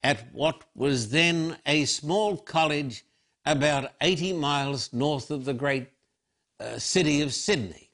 at 0.04 0.32
what 0.32 0.62
was 0.72 1.10
then 1.10 1.58
a 1.66 1.84
small 1.84 2.36
college 2.36 3.04
about 3.44 3.90
80 4.00 4.34
miles 4.34 4.92
north 4.92 5.32
of 5.32 5.44
the 5.44 5.52
great 5.52 5.88
uh, 6.60 6.78
city 6.78 7.22
of 7.22 7.34
Sydney. 7.34 7.89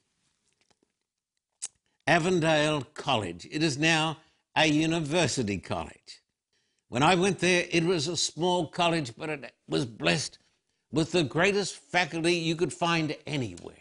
Avondale 2.07 2.83
College. 2.93 3.45
It 3.51 3.61
is 3.61 3.77
now 3.77 4.17
a 4.55 4.65
university 4.65 5.57
college. 5.57 6.21
When 6.87 7.03
I 7.03 7.15
went 7.15 7.39
there, 7.39 7.65
it 7.69 7.83
was 7.83 8.07
a 8.07 8.15
small 8.15 8.67
college, 8.67 9.11
but 9.17 9.29
it 9.29 9.53
was 9.67 9.85
blessed 9.85 10.39
with 10.89 11.11
the 11.11 11.23
greatest 11.23 11.75
faculty 11.75 12.33
you 12.33 12.55
could 12.55 12.71
find 12.71 13.15
anywhere. 13.27 13.75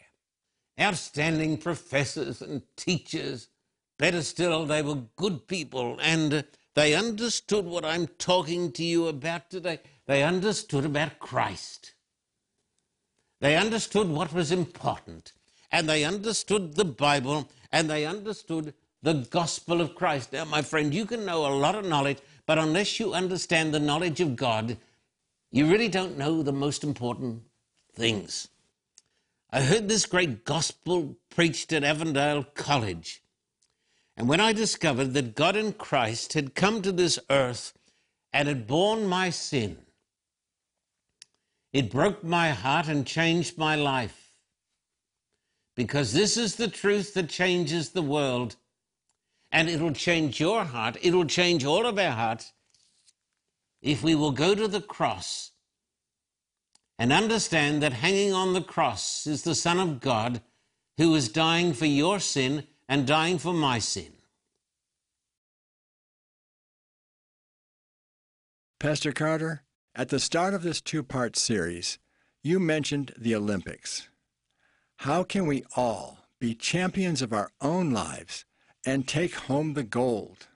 Outstanding 0.79 1.57
professors 1.59 2.43
and 2.43 2.63
teachers. 2.77 3.49
Better 3.99 4.23
still, 4.23 4.67
they 4.67 4.83
were 4.83 5.05
good 5.15 5.47
people 5.47 5.97
and 6.03 6.45
they 6.75 6.95
understood 6.95 7.65
what 7.65 7.85
I'm 7.85 8.09
talking 8.19 8.73
to 8.73 8.85
you 8.85 9.07
about 9.07 9.51
today. 9.51 9.79
They 10.07 10.25
understood 10.25 10.85
about 10.85 11.21
Christ. 11.21 11.95
They 13.41 13.57
understood 13.57 14.09
what 14.09 14.35
was 14.35 14.51
important 14.51 15.33
and 15.71 15.89
they 15.89 16.05
understood 16.05 16.75
the 16.75 16.85
Bible 16.85 17.49
and 17.77 17.91
they 17.91 18.07
understood 18.07 18.73
the 19.03 19.13
gospel 19.13 19.83
of 19.83 19.95
Christ. 19.95 20.33
Now, 20.33 20.47
my 20.47 20.63
friend, 20.63 20.95
you 20.95 21.05
can 21.05 21.27
know 21.27 21.45
a 21.45 21.53
lot 21.53 21.75
of 21.75 21.85
knowledge, 21.85 22.21
but 22.47 22.57
unless 22.57 22.99
you 22.99 23.13
understand 23.13 23.75
the 23.75 23.79
knowledge 23.79 24.19
of 24.23 24.35
God, 24.35 24.79
you 25.53 25.67
really 25.71 25.89
don't 25.89 26.17
know 26.17 26.43
the 26.43 26.55
most 26.55 26.83
important 26.83 27.43
things. 27.93 28.49
I 29.51 29.61
heard 29.61 29.91
this 29.91 30.07
great 30.07 30.47
gospel 30.47 31.17
preached 31.29 31.71
at 31.75 31.85
Avondale 31.85 32.45
College. 32.45 33.23
And 34.17 34.27
when 34.27 34.41
I 34.41 34.55
discovered 34.55 35.13
that 35.13 35.35
God 35.35 35.55
in 35.55 35.75
Christ 35.75 36.33
had 36.33 36.55
come 36.55 36.81
to 36.81 36.93
this 36.93 37.19
earth 37.29 37.75
and 38.33 38.49
had 38.49 38.67
borne 38.67 39.07
my 39.07 39.29
sin, 39.29 39.77
it 41.75 41.91
broke 41.91 42.25
my 42.25 42.53
heart 42.53 42.89
and 42.89 43.07
changed 43.07 43.59
my 43.59 43.77
life 43.77 44.26
because 45.77 46.13
this 46.13 46.37
is 46.37 46.57
the 46.57 46.69
truth 46.69 47.15
that 47.15 47.29
changes 47.29 47.91
the 47.91 48.03
world. 48.03 48.57
And 49.53 49.69
it'll 49.69 49.93
change 49.93 50.41
your 50.41 50.65
heart, 50.65 50.97
it'll 51.01 51.25
change 51.25 51.65
all 51.65 51.87
of 51.87 51.99
our 51.99 52.11
hearts 52.11 52.53
if 53.81 54.03
we 54.03 54.15
will 54.15 54.33
go 54.33 54.55
to 54.55 54.67
the 54.67 54.81
cross 54.81 55.53
and 56.99 57.13
understand 57.13 57.83
that 57.83 57.93
hanging 57.93 58.33
on 58.33 58.55
the 58.55 58.63
cross 58.63 59.27
is 59.27 59.43
the 59.43 59.55
Son 59.55 59.79
of 59.79 60.01
God 60.01 60.41
who 60.97 61.15
is 61.15 61.29
dying 61.29 61.73
for 61.73 61.87
your 61.87 62.19
sin 62.19 62.67
and 62.89 63.07
dying 63.07 63.39
for 63.39 63.53
my 63.53 63.79
sin. 63.79 64.13
Pastor 68.81 69.13
Carter, 69.13 69.63
at 69.95 70.09
the 70.09 70.21
start 70.21 70.55
of 70.55 70.63
this 70.63 70.81
two 70.81 71.03
part 71.03 71.37
series, 71.37 71.99
you 72.43 72.59
mentioned 72.59 73.13
the 73.17 73.35
Olympics. 73.35 74.09
How 74.99 75.23
can 75.23 75.47
we 75.47 75.65
all 75.77 76.19
be 76.41 76.55
champions 76.55 77.23
of 77.23 77.33
our 77.33 77.51
own 77.61 77.93
lives 77.93 78.45
and 78.85 79.07
take 79.07 79.35
home 79.35 79.75
the 79.75 79.83
gold? 79.83 80.49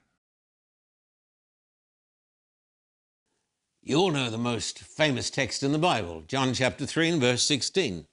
You 3.83 3.97
all 3.97 4.11
know 4.11 4.29
the 4.29 4.37
most 4.37 4.79
famous 4.79 5.29
text 5.29 5.63
in 5.63 5.71
the 5.71 5.79
Bible, 5.79 6.23
John 6.27 6.53
chapter 6.53 6.85
3 6.85 7.09
and 7.09 7.21
verse 7.21 7.43
16. 7.43 8.05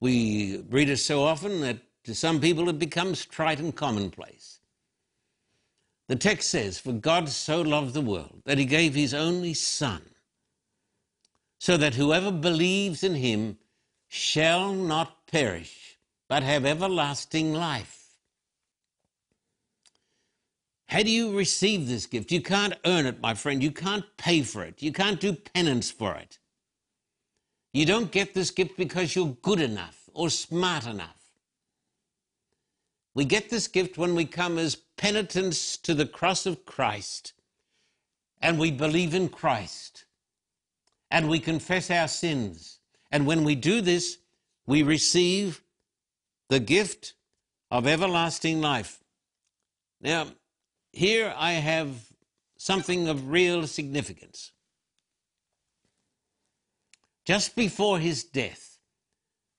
We 0.00 0.62
read 0.68 0.90
it 0.90 0.98
so 0.98 1.22
often 1.22 1.60
that 1.62 1.78
to 2.04 2.14
some 2.14 2.40
people 2.40 2.68
it 2.68 2.78
becomes 2.78 3.24
trite 3.24 3.58
and 3.58 3.74
commonplace. 3.74 4.60
The 6.08 6.16
text 6.16 6.50
says, 6.50 6.78
For 6.78 6.92
God 6.92 7.30
so 7.30 7.62
loved 7.62 7.94
the 7.94 8.02
world 8.02 8.42
that 8.44 8.58
he 8.58 8.66
gave 8.66 8.94
his 8.94 9.14
only 9.14 9.54
Son, 9.54 10.02
so 11.58 11.78
that 11.78 11.94
whoever 11.94 12.30
believes 12.30 13.02
in 13.02 13.14
him 13.14 13.58
shall 14.14 14.72
not 14.72 15.26
perish, 15.26 15.98
but 16.28 16.44
have 16.44 16.64
everlasting 16.64 17.52
life. 17.52 18.10
How 20.86 21.02
do 21.02 21.10
you 21.10 21.36
receive 21.36 21.88
this 21.88 22.06
gift? 22.06 22.30
You 22.30 22.40
can't 22.40 22.74
earn 22.86 23.06
it, 23.06 23.20
my 23.20 23.34
friend. 23.34 23.60
You 23.60 23.72
can't 23.72 24.04
pay 24.16 24.42
for 24.42 24.62
it. 24.62 24.80
You 24.80 24.92
can't 24.92 25.18
do 25.18 25.32
penance 25.32 25.90
for 25.90 26.14
it. 26.14 26.38
You 27.72 27.86
don't 27.86 28.12
get 28.12 28.34
this 28.34 28.52
gift 28.52 28.76
because 28.76 29.16
you're 29.16 29.36
good 29.42 29.60
enough 29.60 30.08
or 30.12 30.30
smart 30.30 30.86
enough. 30.86 31.32
We 33.14 33.24
get 33.24 33.50
this 33.50 33.66
gift 33.66 33.98
when 33.98 34.14
we 34.14 34.26
come 34.26 34.58
as 34.58 34.76
penitents 34.96 35.76
to 35.78 35.92
the 35.92 36.06
cross 36.06 36.46
of 36.46 36.64
Christ 36.64 37.32
and 38.40 38.60
we 38.60 38.70
believe 38.70 39.12
in 39.12 39.28
Christ 39.28 40.04
and 41.10 41.28
we 41.28 41.40
confess 41.40 41.90
our 41.90 42.06
sins. 42.06 42.78
And 43.10 43.26
when 43.26 43.44
we 43.44 43.54
do 43.54 43.80
this, 43.80 44.18
we 44.66 44.82
receive 44.82 45.62
the 46.48 46.60
gift 46.60 47.14
of 47.70 47.86
everlasting 47.86 48.60
life. 48.60 49.02
Now, 50.00 50.26
here 50.92 51.34
I 51.36 51.52
have 51.52 52.12
something 52.56 53.08
of 53.08 53.28
real 53.28 53.66
significance. 53.66 54.52
Just 57.24 57.56
before 57.56 57.98
his 57.98 58.22
death, 58.24 58.78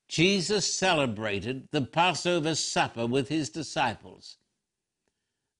Jesus 0.07 0.71
celebrated 0.71 1.69
the 1.71 1.81
Passover 1.81 2.55
supper 2.55 3.07
with 3.07 3.29
his 3.29 3.49
disciples. 3.49 4.37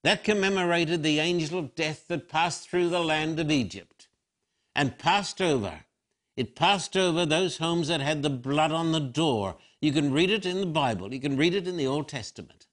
That 0.03 0.23
commemorated 0.23 1.01
the 1.01 1.19
angel 1.19 1.57
of 1.57 1.73
death 1.73 2.07
that 2.09 2.29
passed 2.29 2.69
through 2.69 2.89
the 2.89 3.03
land 3.03 3.39
of 3.39 3.49
Egypt 3.49 4.07
and 4.75 4.99
passed 4.99 5.41
over. 5.41 5.84
It 6.35 6.55
passed 6.55 6.97
over 6.97 7.25
those 7.25 7.57
homes 7.57 7.87
that 7.87 8.01
had 8.01 8.21
the 8.21 8.29
blood 8.29 8.71
on 8.71 8.91
the 8.91 8.99
door. 8.99 9.57
You 9.81 9.91
can 9.93 10.11
read 10.11 10.29
it 10.29 10.45
in 10.45 10.59
the 10.59 10.65
Bible, 10.65 11.13
you 11.13 11.19
can 11.19 11.37
read 11.37 11.53
it 11.53 11.67
in 11.67 11.77
the 11.77 11.87
Old 11.87 12.07
Testament. 12.07 12.67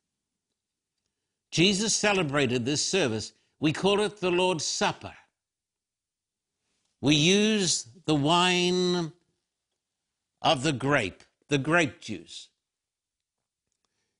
Jesus 1.50 1.95
celebrated 1.95 2.64
this 2.64 2.85
service. 2.85 3.33
We 3.61 3.72
call 3.72 4.01
it 4.01 4.18
the 4.18 4.31
Lord's 4.31 4.64
Supper. 4.64 5.12
We 7.01 7.14
use 7.14 7.87
the 8.07 8.14
wine 8.14 9.12
of 10.40 10.62
the 10.62 10.72
grape, 10.72 11.22
the 11.48 11.59
grape 11.59 12.01
juice. 12.01 12.48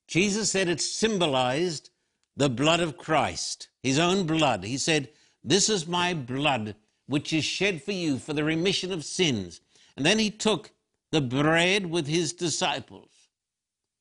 Jesus 0.07 0.51
said 0.51 0.69
it 0.69 0.81
symbolized 0.81 1.91
the 2.37 2.51
blood 2.51 2.81
of 2.81 2.99
Christ, 2.99 3.69
his 3.83 3.99
own 3.99 4.27
blood. 4.27 4.65
He 4.65 4.79
said, 4.79 5.09
This 5.43 5.69
is 5.69 5.87
my 5.87 6.13
blood, 6.13 6.77
which 7.07 7.33
is 7.33 7.45
shed 7.45 7.83
for 7.83 7.93
you 7.93 8.19
for 8.19 8.33
the 8.33 8.45
remission 8.45 8.93
of 8.93 9.05
sins. 9.05 9.61
And 9.97 10.07
then 10.07 10.19
he 10.19 10.31
took 10.31 10.71
the 11.11 11.21
bread 11.21 11.87
with 11.87 12.07
his 12.07 12.33
disciples. 12.33 13.11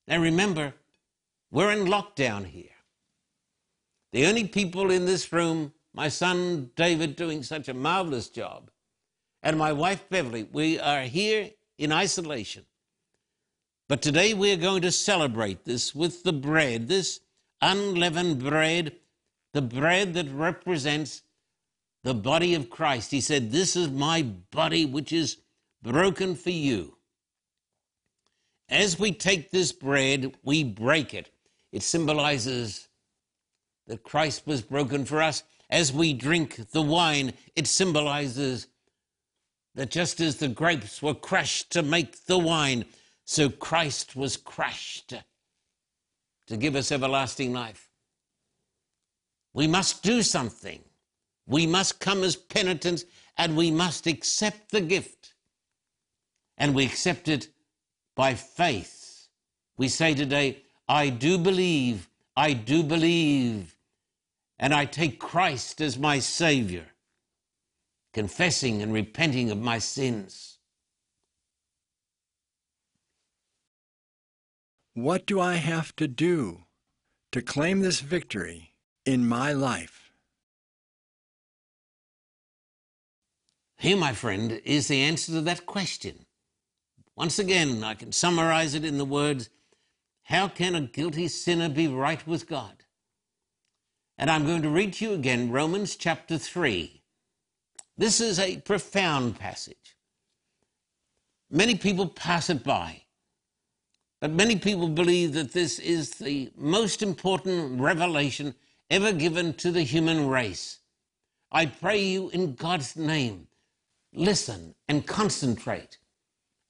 Now 0.08 0.20
remember, 0.20 0.74
we're 1.52 1.72
in 1.72 1.86
lockdown 1.86 2.46
here. 2.46 2.70
The 4.14 4.26
only 4.26 4.48
people 4.48 4.92
in 4.92 5.06
this 5.06 5.32
room, 5.32 5.74
my 5.94 6.08
son 6.08 6.72
David 6.76 7.16
doing 7.16 7.44
such 7.44 7.68
a 7.68 7.74
marvelous 7.74 8.30
job, 8.30 8.72
and 9.44 9.58
my 9.58 9.74
wife 9.74 10.08
Beverly, 10.10 10.48
we 10.52 10.80
are 10.80 11.04
here 11.04 11.52
in 11.78 11.92
isolation. 11.92 12.66
But 13.90 14.02
today 14.02 14.34
we 14.34 14.54
are 14.54 14.58
going 14.58 14.82
to 14.84 14.92
celebrate 14.92 15.66
this 15.66 15.94
with 15.94 16.24
the 16.24 16.34
bread, 16.34 16.88
this 16.88 17.20
unleavened 17.62 18.40
bread, 18.40 18.96
the 19.54 19.62
bread 19.62 20.14
that 20.14 20.30
represents 20.30 21.24
the 22.04 22.14
body 22.14 22.56
of 22.56 22.70
Christ. 22.70 23.12
He 23.12 23.22
said, 23.22 23.52
This 23.52 23.76
is 23.76 23.90
my 23.90 24.24
body 24.24 24.86
which 24.86 25.12
is 25.12 25.38
broken 25.84 26.36
for 26.36 26.50
you. 26.50 26.96
As 28.70 28.98
we 28.98 29.12
take 29.12 29.52
this 29.52 29.72
bread, 29.72 30.34
we 30.44 30.64
break 30.64 31.14
it. 31.14 31.30
It 31.72 31.84
symbolizes 31.84 32.88
that 33.88 34.04
Christ 34.04 34.48
was 34.48 34.62
broken 34.62 35.06
for 35.06 35.22
us. 35.22 35.44
As 35.70 35.92
we 35.92 36.14
drink 36.14 36.72
the 36.72 36.82
wine, 36.82 37.34
it 37.56 37.68
symbolizes 37.68 38.68
that 39.76 39.90
just 39.90 40.20
as 40.20 40.38
the 40.38 40.48
grapes 40.48 41.02
were 41.02 41.14
crushed 41.14 41.72
to 41.72 41.82
make 41.82 42.26
the 42.26 42.38
wine, 42.38 42.86
so 43.26 43.50
Christ 43.50 44.16
was 44.16 44.36
crushed 44.36 45.14
to 46.48 46.58
give 46.58 46.76
us 46.76 46.92
everlasting 46.92 47.54
life. 47.54 47.90
We 49.54 49.68
must 49.68 50.04
do 50.04 50.22
something. 50.22 50.82
We 51.48 51.66
must 51.68 52.00
come 52.00 52.24
as 52.24 52.36
penitents 52.36 53.06
and 53.38 53.58
we 53.58 53.72
must 53.72 54.08
accept 54.08 54.72
the 54.72 54.82
gift. 54.82 55.34
And 56.58 56.76
we 56.76 56.86
accept 56.86 57.28
it 57.28 57.50
by 58.16 58.36
faith. 58.36 59.28
We 59.78 59.88
say 59.88 60.14
today, 60.14 60.64
I 60.88 61.10
do 61.10 61.38
believe 61.38 62.08
I 62.36 62.54
do 62.54 62.82
believe, 62.82 63.76
and 64.58 64.74
I 64.74 64.86
take 64.86 65.20
Christ 65.20 65.82
as 65.82 65.98
my 65.98 66.20
Savior, 66.20 66.86
confessing 68.14 68.82
and 68.82 68.94
repenting 68.94 69.52
of 69.52 69.58
my 69.58 69.80
sins. 69.80 70.60
What 74.94 75.26
do 75.26 75.40
I 75.40 75.56
have 75.56 75.96
to 75.98 76.08
do 76.08 76.64
to 77.32 77.42
claim 77.42 77.82
this 77.82 78.00
victory 78.00 78.74
in 79.06 79.28
my 79.28 79.52
life? 79.52 80.01
Here, 83.82 83.98
my 83.98 84.14
friend, 84.14 84.62
is 84.64 84.90
the 84.90 85.02
answer 85.02 85.32
to 85.32 85.42
that 85.42 85.66
question. 85.66 86.28
Once 87.16 87.40
again, 87.40 87.84
I 87.84 87.96
can 87.96 88.12
summarize 88.12 88.76
it 88.76 88.86
in 88.86 89.00
the 89.00 89.06
words 89.06 89.50
how 90.26 90.50
can 90.50 90.76
a 90.76 90.82
guilty 90.82 91.28
sinner 91.28 91.68
be 91.68 91.88
right 91.88 92.26
with 92.28 92.48
God? 92.48 92.84
And 94.20 94.30
I'm 94.30 94.46
going 94.46 94.62
to 94.62 94.70
read 94.70 94.94
to 94.94 95.06
you 95.06 95.14
again 95.14 95.50
Romans 95.50 95.96
chapter 95.96 96.38
3. 96.38 97.02
This 97.98 98.22
is 98.22 98.38
a 98.38 98.58
profound 98.58 99.40
passage. 99.40 99.98
Many 101.50 101.74
people 101.74 102.06
pass 102.08 102.52
it 102.52 102.64
by, 102.64 103.02
but 104.20 104.30
many 104.30 104.58
people 104.60 104.90
believe 104.90 105.34
that 105.34 105.54
this 105.54 105.80
is 105.80 106.12
the 106.12 106.52
most 106.56 107.02
important 107.02 107.82
revelation 107.82 108.54
ever 108.92 109.12
given 109.12 109.56
to 109.56 109.72
the 109.72 109.82
human 109.82 110.28
race. 110.28 110.78
I 111.52 111.66
pray 111.66 112.04
you 112.04 112.30
in 112.30 112.54
God's 112.54 112.96
name, 112.96 113.48
listen 114.14 114.76
and 114.88 115.06
concentrate 115.06 115.98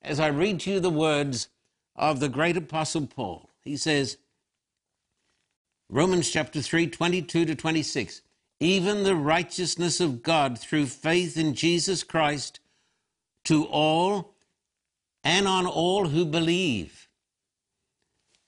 as 0.01 0.19
I 0.19 0.27
read 0.27 0.61
to 0.61 0.71
you 0.71 0.79
the 0.79 0.89
words 0.89 1.49
of 1.95 2.19
the 2.19 2.29
great 2.29 2.57
apostle 2.57 3.07
Paul. 3.07 3.49
He 3.61 3.77
says, 3.77 4.17
Romans 5.89 6.29
chapter 6.29 6.61
3, 6.61 6.87
22 6.87 7.45
to 7.45 7.55
26, 7.55 8.21
even 8.59 9.03
the 9.03 9.15
righteousness 9.15 9.99
of 9.99 10.23
God 10.23 10.57
through 10.57 10.85
faith 10.85 11.37
in 11.37 11.53
Jesus 11.53 12.03
Christ 12.03 12.59
to 13.45 13.65
all 13.65 14.33
and 15.23 15.47
on 15.47 15.65
all 15.65 16.07
who 16.07 16.25
believe. 16.25 17.07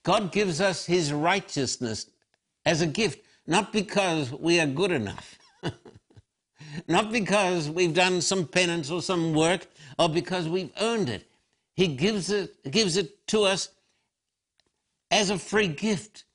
God 0.04 0.32
gives 0.32 0.60
us 0.60 0.86
his 0.86 1.14
righteousness 1.14 2.08
as 2.66 2.82
a 2.82 2.88
gift, 2.88 3.26
not 3.46 3.72
because 3.72 4.32
we 4.32 4.60
are 4.60 4.68
good 4.68 4.92
enough, 4.92 5.38
not 6.88 7.12
because 7.12 7.70
we've 7.70 7.94
done 7.94 8.22
some 8.22 8.48
penance 8.48 8.90
or 8.90 9.02
some 9.02 9.34
work, 9.34 9.68
or 10.00 10.10
because 10.10 10.48
we've 10.48 10.72
earned 10.80 11.10
it. 11.10 11.28
He 11.76 11.88
gives 11.88 12.30
it, 12.30 12.72
gives 12.72 12.98
it 12.98 13.28
to 13.28 13.44
us 13.44 13.70
as 15.12 15.30
a 15.30 15.38
free 15.38 15.68
gift 15.68 16.26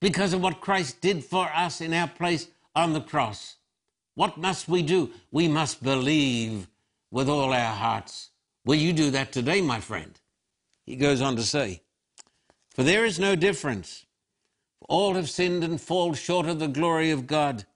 because 0.00 0.32
of 0.32 0.40
what 0.40 0.60
Christ 0.60 1.00
did 1.00 1.24
for 1.24 1.48
us 1.54 1.80
in 1.80 1.92
our 1.92 2.08
place 2.08 2.48
on 2.74 2.92
the 2.92 3.00
cross. 3.00 3.56
What 4.14 4.38
must 4.38 4.68
we 4.68 4.82
do? 4.82 5.10
We 5.30 5.48
must 5.48 5.82
believe 5.82 6.68
with 7.10 7.28
all 7.28 7.52
our 7.52 7.74
hearts. 7.74 8.30
Will 8.64 8.76
you 8.76 8.92
do 8.92 9.10
that 9.12 9.32
today, 9.32 9.60
my 9.60 9.80
friend? 9.80 10.18
He 10.84 10.96
goes 10.96 11.20
on 11.20 11.36
to 11.36 11.42
say, 11.42 11.82
For 12.74 12.82
there 12.82 13.04
is 13.04 13.18
no 13.18 13.36
difference. 13.36 14.06
All 14.88 15.14
have 15.14 15.28
sinned 15.28 15.64
and 15.64 15.80
fall 15.80 16.14
short 16.14 16.46
of 16.46 16.58
the 16.58 16.68
glory 16.68 17.10
of 17.10 17.26
God, 17.26 17.66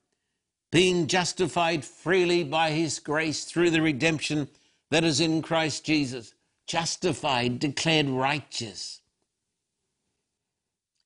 being 0.73 1.07
justified 1.07 1.85
freely 1.85 2.43
by 2.43 2.71
his 2.71 2.99
grace 2.99 3.45
through 3.45 3.71
the 3.71 3.83
redemption 3.83 4.49
that 4.91 5.05
is 5.05 5.21
in 5.21 5.43
Christ 5.43 5.85
Jesus. 5.85 6.35
Justified, 6.67 7.59
declared 7.59 8.09
righteous. 8.09 9.03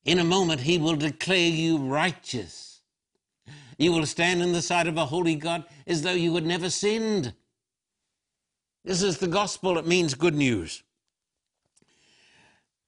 In 0.05 0.21
a 0.21 0.25
moment, 0.25 0.61
he 0.61 0.79
will 0.79 0.95
declare 0.95 1.49
you 1.49 1.79
righteous. 1.79 2.81
You 3.77 3.93
will 3.93 4.07
stand 4.07 4.41
in 4.41 4.53
the 4.53 4.63
sight 4.63 4.87
of 4.87 4.97
a 4.97 5.07
holy 5.07 5.35
God 5.35 5.65
as 5.87 6.03
though 6.03 6.13
you 6.13 6.33
had 6.37 6.47
never 6.47 6.71
sinned. 6.71 7.35
This 8.85 9.03
is 9.03 9.19
the 9.19 9.27
gospel. 9.27 9.79
It 9.79 9.87
means 9.87 10.15
good 10.15 10.37
news. 10.37 10.85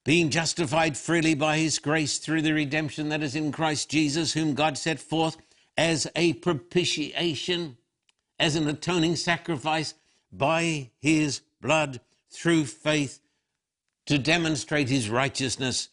Being 0.05 0.29
justified 0.29 0.97
freely 0.97 1.35
by 1.35 1.57
his 1.57 1.77
grace 1.77 2.19
through 2.19 2.41
the 2.41 2.53
redemption 2.53 3.09
that 3.09 3.21
is 3.21 3.35
in 3.35 3.51
Christ 3.51 3.89
Jesus, 3.89 4.31
whom 4.31 4.53
God 4.53 4.77
set 4.77 4.97
forth 4.97 5.35
as 5.79 6.05
a 6.13 6.33
propitiation, 6.33 7.77
as 8.37 8.57
an 8.57 8.67
atoning 8.67 9.15
sacrifice 9.15 9.93
by 10.29 10.89
his 10.99 11.39
blood 11.61 12.01
through 12.29 12.65
faith 12.65 13.21
to 14.05 14.17
demonstrate 14.17 14.89
his 14.89 15.09
righteousness 15.09 15.87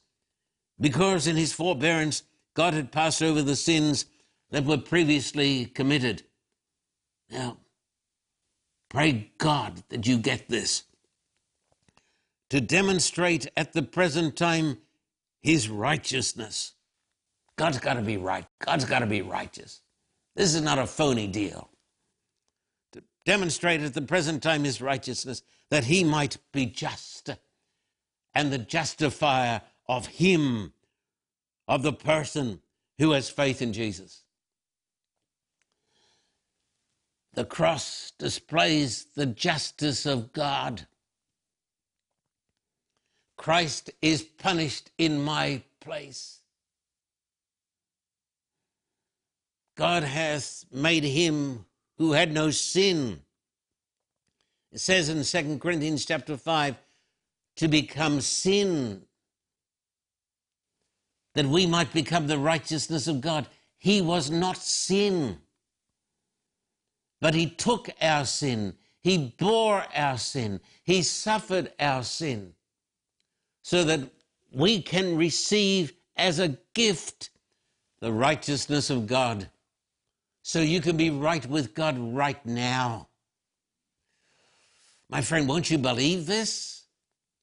because 0.81 1.29
in 1.29 1.37
his 1.37 1.53
forbearance 1.53 2.25
God 2.55 2.75
had 2.75 2.91
passed 2.91 3.23
over 3.23 3.43
the 3.43 3.55
sins 3.55 4.07
that 4.51 4.65
were 4.65 4.77
previously 4.77 5.67
committed. 5.67 6.25
Now, 7.31 7.59
pray 8.89 9.31
God 9.39 9.85
that 9.91 10.05
you 10.05 10.19
get 10.19 10.49
this. 10.49 10.83
To 12.51 12.61
demonstrate 12.61 13.47
at 13.57 13.73
the 13.73 13.83
present 13.83 14.35
time 14.35 14.79
his 15.43 15.69
righteousness. 15.69 16.73
God's 17.57 17.79
got 17.79 17.95
to 17.95 18.03
be 18.03 18.17
right. 18.17 18.47
God's 18.65 18.85
got 18.85 19.01
to 19.01 19.07
be 19.07 19.23
righteous. 19.23 19.81
This 20.35 20.55
is 20.55 20.61
not 20.61 20.79
a 20.79 20.87
phony 20.87 21.27
deal. 21.27 21.71
To 22.93 23.03
demonstrate 23.25 23.81
at 23.81 23.95
the 23.95 24.03
present 24.03 24.43
time 24.43 24.65
his 24.65 24.83
righteousness, 24.83 25.43
that 25.71 25.85
he 25.85 26.05
might 26.05 26.37
be 26.53 26.67
just 26.67 27.31
and 28.35 28.53
the 28.53 28.59
justifier 28.59 29.63
of 29.89 30.07
him, 30.07 30.75
of 31.67 31.83
the 31.83 31.93
person 31.93 32.61
who 32.99 33.13
has 33.13 33.31
faith 33.31 33.63
in 33.63 33.73
Jesus. 33.73 34.25
The 37.33 37.47
cross 37.47 38.13
displays 38.19 39.07
the 39.15 39.27
justice 39.27 40.05
of 40.05 40.35
God. 40.35 40.87
Christ 43.39 43.91
is 44.03 44.23
punished 44.23 44.91
in 44.99 45.23
my 45.23 45.63
place. 45.81 46.41
God 49.77 50.03
hath 50.03 50.65
made 50.73 51.05
him 51.05 51.67
who 51.99 52.13
had 52.13 52.33
no 52.33 52.51
sin. 52.51 53.21
It 54.73 54.81
says 54.81 55.09
in 55.09 55.23
2 55.23 55.59
Corinthians 55.59 56.05
chapter 56.05 56.37
5 56.37 56.77
to 57.57 57.69
become 57.69 58.21
sin 58.21 59.03
that 61.35 61.47
we 61.47 61.67
might 61.67 61.93
become 61.93 62.27
the 62.27 62.39
righteousness 62.39 63.07
of 63.07 63.21
God. 63.21 63.47
He 63.79 64.01
was 64.01 64.31
not 64.31 64.57
sin, 64.57 65.39
but 67.21 67.35
He 67.35 67.47
took 67.49 67.91
our 68.01 68.25
sin, 68.25 68.75
He 69.03 69.35
bore 69.39 69.85
our 69.95 70.17
sin, 70.17 70.61
He 70.85 71.03
suffered 71.03 71.73
our 71.79 72.03
sin, 72.03 72.55
so 73.63 73.85
that 73.85 74.01
we 74.51 74.81
can 74.81 75.17
receive 75.17 75.93
as 76.17 76.39
a 76.39 76.57
gift 76.75 77.31
the 78.01 78.13
righteousness 78.13 78.89
of 78.89 79.07
God. 79.07 79.51
So 80.47 80.61
you 80.61 80.81
can 80.81 80.97
be 80.97 81.11
right 81.11 81.45
with 81.45 81.75
God 81.75 81.99
right 81.99 82.45
now. 82.47 83.09
My 85.09 85.21
friend, 85.21 85.49
won't 85.49 85.71
you 85.71 85.79
believe 85.79 86.27
this? 86.27 86.85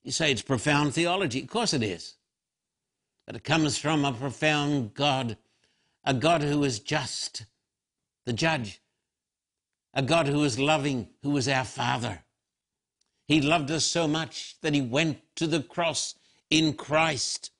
You 0.03 0.11
say 0.11 0.31
it's 0.31 0.41
profound 0.41 0.93
theology. 0.93 1.41
Of 1.41 1.49
course 1.49 1.73
it 1.73 1.83
is 1.83 2.15
but 3.25 3.35
it 3.35 3.43
comes 3.43 3.77
from 3.77 4.03
a 4.03 4.13
profound 4.13 4.93
God, 4.93 5.37
a 6.03 6.13
God 6.13 6.41
who 6.41 6.63
is 6.63 6.79
just, 6.79 7.45
the 8.25 8.33
judge, 8.33 8.81
a 9.93 10.01
God 10.01 10.27
who 10.27 10.43
is 10.43 10.59
loving, 10.59 11.07
who 11.21 11.35
is 11.37 11.47
our 11.47 11.63
Father. 11.63 12.23
He 13.25 13.39
loved 13.39 13.71
us 13.71 13.85
so 13.85 14.07
much 14.07 14.57
that 14.61 14.73
he 14.73 14.81
went 14.81 15.19
to 15.37 15.47
the 15.47 15.61
cross 15.61 16.15
in 16.49 16.73
Christ. 16.73 17.51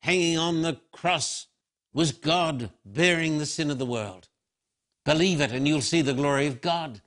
Hanging 0.00 0.38
on 0.38 0.62
the 0.62 0.80
cross 0.92 1.46
was 1.92 2.12
God 2.12 2.70
bearing 2.84 3.38
the 3.38 3.46
sin 3.46 3.70
of 3.70 3.78
the 3.78 3.86
world. 3.86 4.28
Believe 5.04 5.40
it, 5.40 5.52
and 5.52 5.66
you'll 5.66 5.80
see 5.80 6.02
the 6.02 6.14
glory 6.14 6.46
of 6.46 6.60
God. 6.60 7.00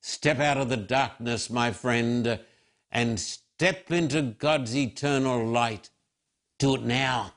Step 0.00 0.38
out 0.38 0.56
of 0.56 0.68
the 0.68 0.76
darkness, 0.76 1.50
my 1.50 1.72
friend, 1.72 2.38
and 2.90 3.20
step 3.20 3.90
into 3.90 4.22
God's 4.22 4.76
eternal 4.76 5.44
light. 5.46 5.90
Do 6.58 6.76
it 6.76 6.82
now. 6.82 7.34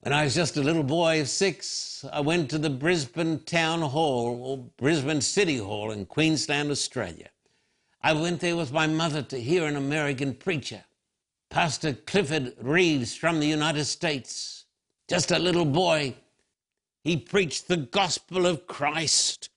When 0.00 0.12
I 0.12 0.24
was 0.24 0.34
just 0.34 0.56
a 0.56 0.62
little 0.62 0.82
boy 0.82 1.20
of 1.20 1.28
six, 1.28 2.04
I 2.12 2.20
went 2.20 2.50
to 2.50 2.58
the 2.58 2.70
Brisbane 2.70 3.40
Town 3.44 3.80
Hall, 3.80 4.38
or 4.42 4.58
Brisbane 4.76 5.20
City 5.20 5.56
Hall 5.56 5.92
in 5.92 6.04
Queensland, 6.04 6.70
Australia. 6.70 7.30
I 8.02 8.12
went 8.12 8.40
there 8.40 8.56
with 8.56 8.70
my 8.70 8.86
mother 8.86 9.22
to 9.22 9.40
hear 9.40 9.66
an 9.66 9.76
American 9.76 10.34
preacher, 10.34 10.84
Pastor 11.48 11.94
Clifford 11.94 12.54
Reeves 12.60 13.14
from 13.14 13.40
the 13.40 13.46
United 13.46 13.86
States. 13.86 14.66
Just 15.08 15.30
a 15.30 15.38
little 15.38 15.64
boy, 15.64 16.14
he 17.04 17.18
preached 17.18 17.68
the 17.68 17.76
gospel 17.76 18.46
of 18.46 18.66
Christ. 18.66 19.50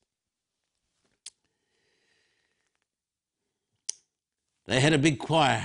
They 4.65 4.81
had 4.81 4.93
a 4.93 4.97
big 4.97 5.17
choir. 5.17 5.63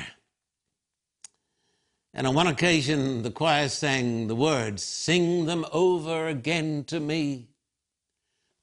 And 2.14 2.26
on 2.26 2.34
one 2.34 2.46
occasion, 2.46 3.22
the 3.22 3.32
choir 3.32 3.68
sang 3.68 4.28
the 4.28 4.36
words, 4.36 4.84
Sing 4.84 5.46
them 5.46 5.66
over 5.72 6.28
again 6.28 6.84
to 6.84 7.00
me. 7.00 7.48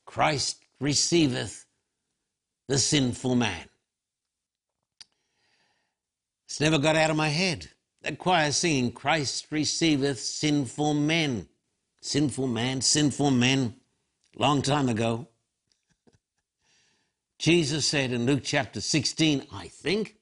Christ 0.05 0.63
receiveth 0.79 1.65
the 2.69 2.77
sinful 2.77 3.35
man. 3.35 3.67
It's 6.45 6.61
never 6.61 6.77
got 6.77 6.95
out 6.95 7.09
of 7.09 7.17
my 7.17 7.29
head. 7.29 7.69
That 8.01 8.17
choir 8.17 8.51
singing, 8.51 8.93
Christ 8.93 9.47
receiveth 9.51 10.19
sinful 10.19 10.93
men. 10.93 11.49
Sinful 12.01 12.47
man, 12.47 12.81
sinful 12.81 13.31
men, 13.31 13.75
long 14.35 14.61
time 14.61 14.89
ago. 14.89 15.27
Jesus 17.37 17.85
said 17.85 18.11
in 18.11 18.25
Luke 18.25 18.41
chapter 18.43 18.81
16, 18.81 19.47
I 19.53 19.67
think, 19.67 20.15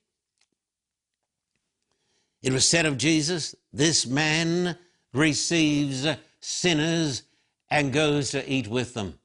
it 2.44 2.54
was 2.54 2.66
said 2.66 2.86
of 2.86 2.98
Jesus, 2.98 3.56
This 3.74 4.06
man 4.06 4.78
receives 5.13 6.08
sinners 6.40 7.24
and 7.70 7.92
goes 7.92 8.32
to 8.32 8.50
eat 8.50 8.68
with 8.68 8.94
them. 8.94 9.20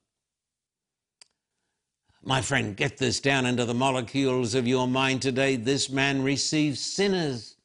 My 2.25 2.41
friend, 2.41 2.77
get 2.77 2.99
this 2.99 3.21
down 3.21 3.47
into 3.47 3.65
the 3.65 3.75
molecules 3.75 4.55
of 4.55 4.67
your 4.67 4.87
mind 4.87 5.23
today. 5.23 5.57
This 5.57 5.91
man 5.91 6.23
receives 6.23 6.81
sinners. 6.81 7.57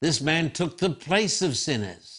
This 0.00 0.20
man 0.20 0.50
took 0.50 0.78
the 0.78 0.90
place 0.90 1.40
of 1.40 1.56
sinners. 1.56 2.11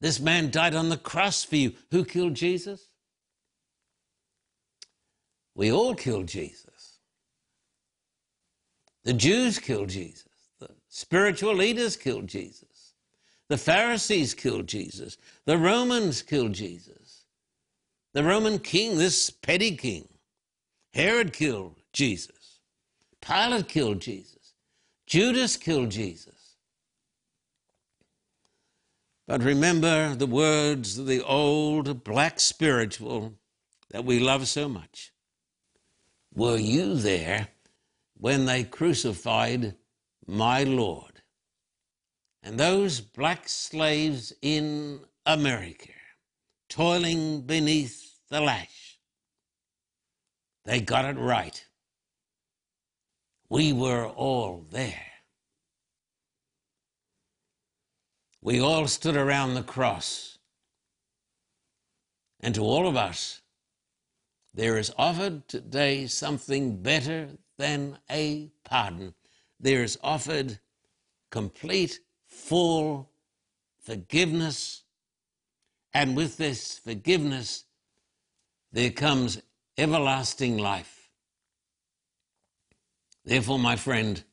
This 0.00 0.18
man 0.18 0.50
died 0.50 0.74
on 0.74 0.88
the 0.88 0.96
cross 0.96 1.44
for 1.44 1.56
you. 1.56 1.72
Who 1.90 2.04
killed 2.04 2.34
Jesus? 2.34 2.88
We 5.54 5.70
all 5.70 5.94
killed 5.94 6.26
Jesus. 6.26 6.98
The 9.04 9.12
Jews 9.12 9.58
killed 9.58 9.88
Jesus. 9.88 10.24
The 10.58 10.70
spiritual 10.88 11.54
leaders 11.54 11.96
killed 11.96 12.26
Jesus. 12.28 12.94
The 13.48 13.58
Pharisees 13.58 14.32
killed 14.32 14.66
Jesus. 14.66 15.16
The 15.44 15.58
Romans 15.58 16.22
killed 16.22 16.52
Jesus. 16.52 17.24
The 18.12 18.24
Roman 18.24 18.58
king, 18.58 18.96
this 18.96 19.30
petty 19.30 19.76
king, 19.76 20.08
Herod 20.94 21.32
killed 21.32 21.76
Jesus. 21.92 22.60
Pilate 23.20 23.68
killed 23.68 24.00
Jesus. 24.00 24.54
Judas 25.06 25.56
killed 25.56 25.90
Jesus. 25.90 26.39
But 29.30 29.44
remember 29.44 30.16
the 30.16 30.26
words 30.26 30.98
of 30.98 31.06
the 31.06 31.24
old 31.24 32.02
black 32.02 32.40
spiritual 32.40 33.34
that 33.90 34.04
we 34.04 34.18
love 34.18 34.48
so 34.48 34.68
much. 34.68 35.12
Were 36.34 36.56
you 36.56 36.96
there 36.96 37.46
when 38.18 38.46
they 38.46 38.64
crucified 38.64 39.76
my 40.26 40.64
Lord. 40.64 41.22
And 42.42 42.58
those 42.58 43.00
black 43.00 43.48
slaves 43.48 44.32
in 44.42 44.98
America, 45.24 45.92
toiling 46.68 47.42
beneath 47.42 48.18
the 48.30 48.40
lash, 48.40 48.98
they 50.64 50.80
got 50.80 51.04
it 51.04 51.16
right. 51.16 51.64
We 53.48 53.72
were 53.72 54.08
all 54.08 54.66
there. 54.72 55.09
We 58.42 58.60
all 58.60 58.86
stood 58.86 59.16
around 59.16 59.54
the 59.54 59.62
cross. 59.62 60.38
And 62.40 62.54
to 62.54 62.62
all 62.62 62.88
of 62.88 62.96
us, 62.96 63.42
there 64.54 64.78
is 64.78 64.92
offered 64.96 65.46
today 65.46 66.06
something 66.06 66.82
better 66.82 67.28
than 67.58 67.98
a 68.10 68.50
pardon. 68.64 69.14
There 69.60 69.82
is 69.82 69.98
offered 70.02 70.58
complete, 71.30 72.00
full 72.26 73.10
forgiveness. 73.78 74.84
And 75.92 76.16
with 76.16 76.38
this 76.38 76.78
forgiveness, 76.78 77.64
there 78.72 78.90
comes 78.90 79.42
everlasting 79.76 80.56
life. 80.56 81.10
Therefore, 83.24 83.58
my 83.58 83.76
friend, 83.76 84.24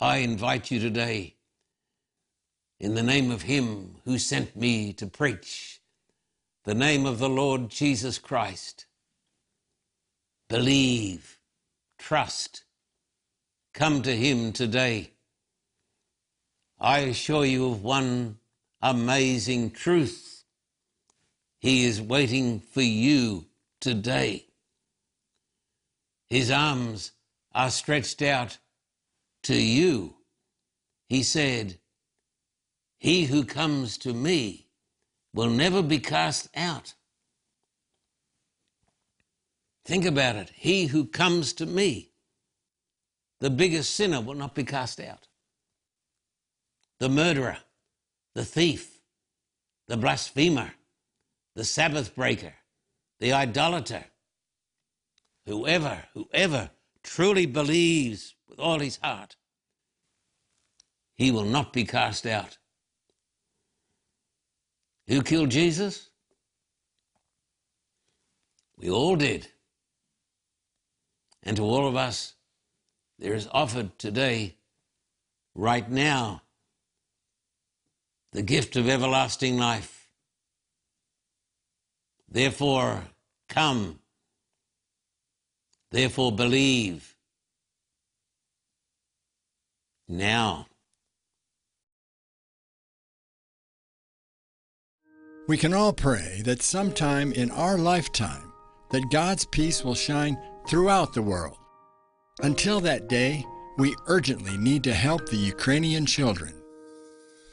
I 0.00 0.18
invite 0.18 0.70
you 0.70 0.80
today, 0.80 1.35
in 2.78 2.94
the 2.94 3.02
name 3.02 3.30
of 3.30 3.42
Him 3.42 3.96
who 4.04 4.18
sent 4.18 4.54
me 4.56 4.92
to 4.94 5.06
preach, 5.06 5.80
the 6.64 6.74
name 6.74 7.06
of 7.06 7.18
the 7.18 7.28
Lord 7.28 7.70
Jesus 7.70 8.18
Christ, 8.18 8.86
believe, 10.48 11.38
trust, 11.98 12.64
come 13.72 14.02
to 14.02 14.14
Him 14.14 14.52
today. 14.52 15.12
I 16.78 16.98
assure 17.00 17.44
you 17.44 17.70
of 17.70 17.82
one 17.82 18.38
amazing 18.82 19.70
truth. 19.70 20.44
He 21.58 21.84
is 21.84 22.02
waiting 22.02 22.60
for 22.60 22.82
you 22.82 23.46
today. 23.80 24.46
His 26.28 26.50
arms 26.50 27.12
are 27.54 27.70
stretched 27.70 28.20
out 28.20 28.58
to 29.44 29.54
you. 29.54 30.16
He 31.08 31.22
said, 31.22 31.78
He 32.98 33.24
who 33.24 33.44
comes 33.44 33.98
to 33.98 34.12
me 34.12 34.68
will 35.34 35.50
never 35.50 35.82
be 35.82 35.98
cast 35.98 36.48
out. 36.56 36.94
Think 39.84 40.04
about 40.04 40.36
it. 40.36 40.50
He 40.54 40.86
who 40.86 41.06
comes 41.06 41.52
to 41.54 41.66
me, 41.66 42.10
the 43.40 43.50
biggest 43.50 43.94
sinner, 43.94 44.20
will 44.20 44.34
not 44.34 44.54
be 44.54 44.64
cast 44.64 44.98
out. 44.98 45.28
The 46.98 47.08
murderer, 47.08 47.58
the 48.34 48.44
thief, 48.44 48.98
the 49.86 49.96
blasphemer, 49.96 50.72
the 51.54 51.64
Sabbath 51.64 52.14
breaker, 52.14 52.54
the 53.20 53.32
idolater, 53.32 54.04
whoever, 55.44 56.02
whoever 56.14 56.70
truly 57.02 57.46
believes 57.46 58.34
with 58.48 58.58
all 58.58 58.80
his 58.80 58.98
heart, 59.02 59.36
he 61.14 61.30
will 61.30 61.44
not 61.44 61.72
be 61.72 61.84
cast 61.84 62.26
out. 62.26 62.58
Who 65.08 65.22
killed 65.22 65.50
Jesus? 65.50 66.08
We 68.76 68.90
all 68.90 69.16
did. 69.16 69.48
And 71.42 71.56
to 71.56 71.62
all 71.62 71.86
of 71.86 71.96
us, 71.96 72.34
there 73.18 73.34
is 73.34 73.48
offered 73.52 73.98
today, 73.98 74.56
right 75.54 75.88
now, 75.88 76.42
the 78.32 78.42
gift 78.42 78.76
of 78.76 78.88
everlasting 78.88 79.56
life. 79.56 80.08
Therefore, 82.28 83.04
come. 83.48 84.00
Therefore, 85.90 86.32
believe. 86.32 87.14
Now. 90.08 90.66
We 95.48 95.56
can 95.56 95.72
all 95.72 95.92
pray 95.92 96.42
that 96.44 96.60
sometime 96.60 97.30
in 97.30 97.52
our 97.52 97.78
lifetime 97.78 98.52
that 98.90 99.12
God's 99.12 99.44
peace 99.44 99.84
will 99.84 99.94
shine 99.94 100.36
throughout 100.66 101.14
the 101.14 101.22
world. 101.22 101.56
Until 102.42 102.80
that 102.80 103.08
day, 103.08 103.46
we 103.78 103.94
urgently 104.08 104.56
need 104.58 104.82
to 104.84 104.92
help 104.92 105.28
the 105.28 105.36
Ukrainian 105.36 106.04
children. 106.04 106.52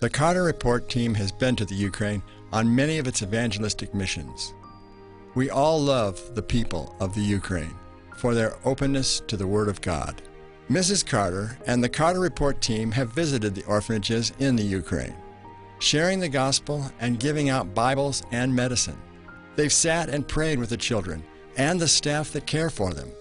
The 0.02 0.10
Carter 0.10 0.42
Report 0.42 0.90
team 0.90 1.14
has 1.14 1.32
been 1.32 1.56
to 1.56 1.66
the 1.66 1.76
Ukraine 1.76 2.24
on 2.52 2.76
many 2.76 2.98
of 2.98 3.08
its 3.08 3.22
evangelistic 3.22 3.94
missions. 3.94 4.56
We 5.36 5.52
all 5.52 5.80
love 5.80 6.34
the 6.34 6.42
people 6.42 6.96
of 7.00 7.14
the 7.14 7.22
Ukraine 7.22 7.76
for 8.18 8.34
their 8.34 8.58
openness 8.66 9.22
to 9.28 9.38
the 9.38 9.48
Word 9.48 9.70
of 9.70 9.82
God. 9.82 10.20
Mrs. 10.68 11.06
Carter 11.06 11.60
and 11.68 11.84
the 11.84 11.90
Carter 11.90 12.20
Report 12.20 12.60
team 12.60 12.92
have 12.94 13.12
visited 13.12 13.54
the 13.54 13.66
orphanages 13.66 14.34
in 14.40 14.56
the 14.56 14.64
Ukraine, 14.64 15.16
sharing 15.84 16.20
the 16.22 16.30
gospel 16.30 16.86
and 17.02 17.20
giving 17.20 17.50
out 17.50 17.76
Bibles 17.76 18.24
and 18.32 18.56
medicine. 18.56 18.98
They've 19.58 19.72
sat 19.72 20.08
and 20.08 20.26
prayed 20.26 20.58
with 20.58 20.70
the 20.70 20.78
children 20.78 21.24
and 21.58 21.80
the 21.80 21.90
staff 21.90 22.32
that 22.32 22.48
care 22.48 22.70
for 22.70 22.94
them. 22.94 23.12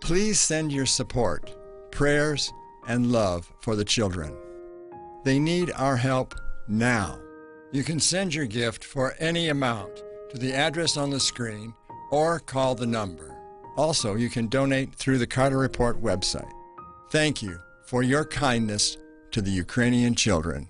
Please 0.00 0.40
send 0.40 0.72
your 0.72 0.84
support, 0.84 1.54
prayers, 1.92 2.52
and 2.88 3.12
love 3.12 3.50
for 3.60 3.76
the 3.76 3.84
children. 3.84 4.34
They 5.24 5.38
need 5.38 5.70
our 5.76 5.96
help 5.96 6.34
now. 6.66 7.20
You 7.70 7.84
can 7.84 8.00
send 8.00 8.34
your 8.34 8.46
gift 8.46 8.82
for 8.82 9.14
any 9.20 9.48
amount 9.48 10.02
to 10.30 10.38
the 10.38 10.52
address 10.52 10.96
on 10.96 11.10
the 11.10 11.20
screen 11.20 11.72
or 12.10 12.40
call 12.40 12.74
the 12.74 12.86
number. 12.86 13.36
Also, 13.76 14.16
you 14.16 14.28
can 14.28 14.48
donate 14.48 14.94
through 14.96 15.18
the 15.18 15.26
Carter 15.26 15.58
Report 15.58 16.02
website. 16.02 16.50
Thank 17.10 17.42
you 17.42 17.60
for 17.86 18.02
your 18.02 18.24
kindness 18.24 18.96
to 19.30 19.40
the 19.40 19.52
Ukrainian 19.52 20.16
children. 20.16 20.69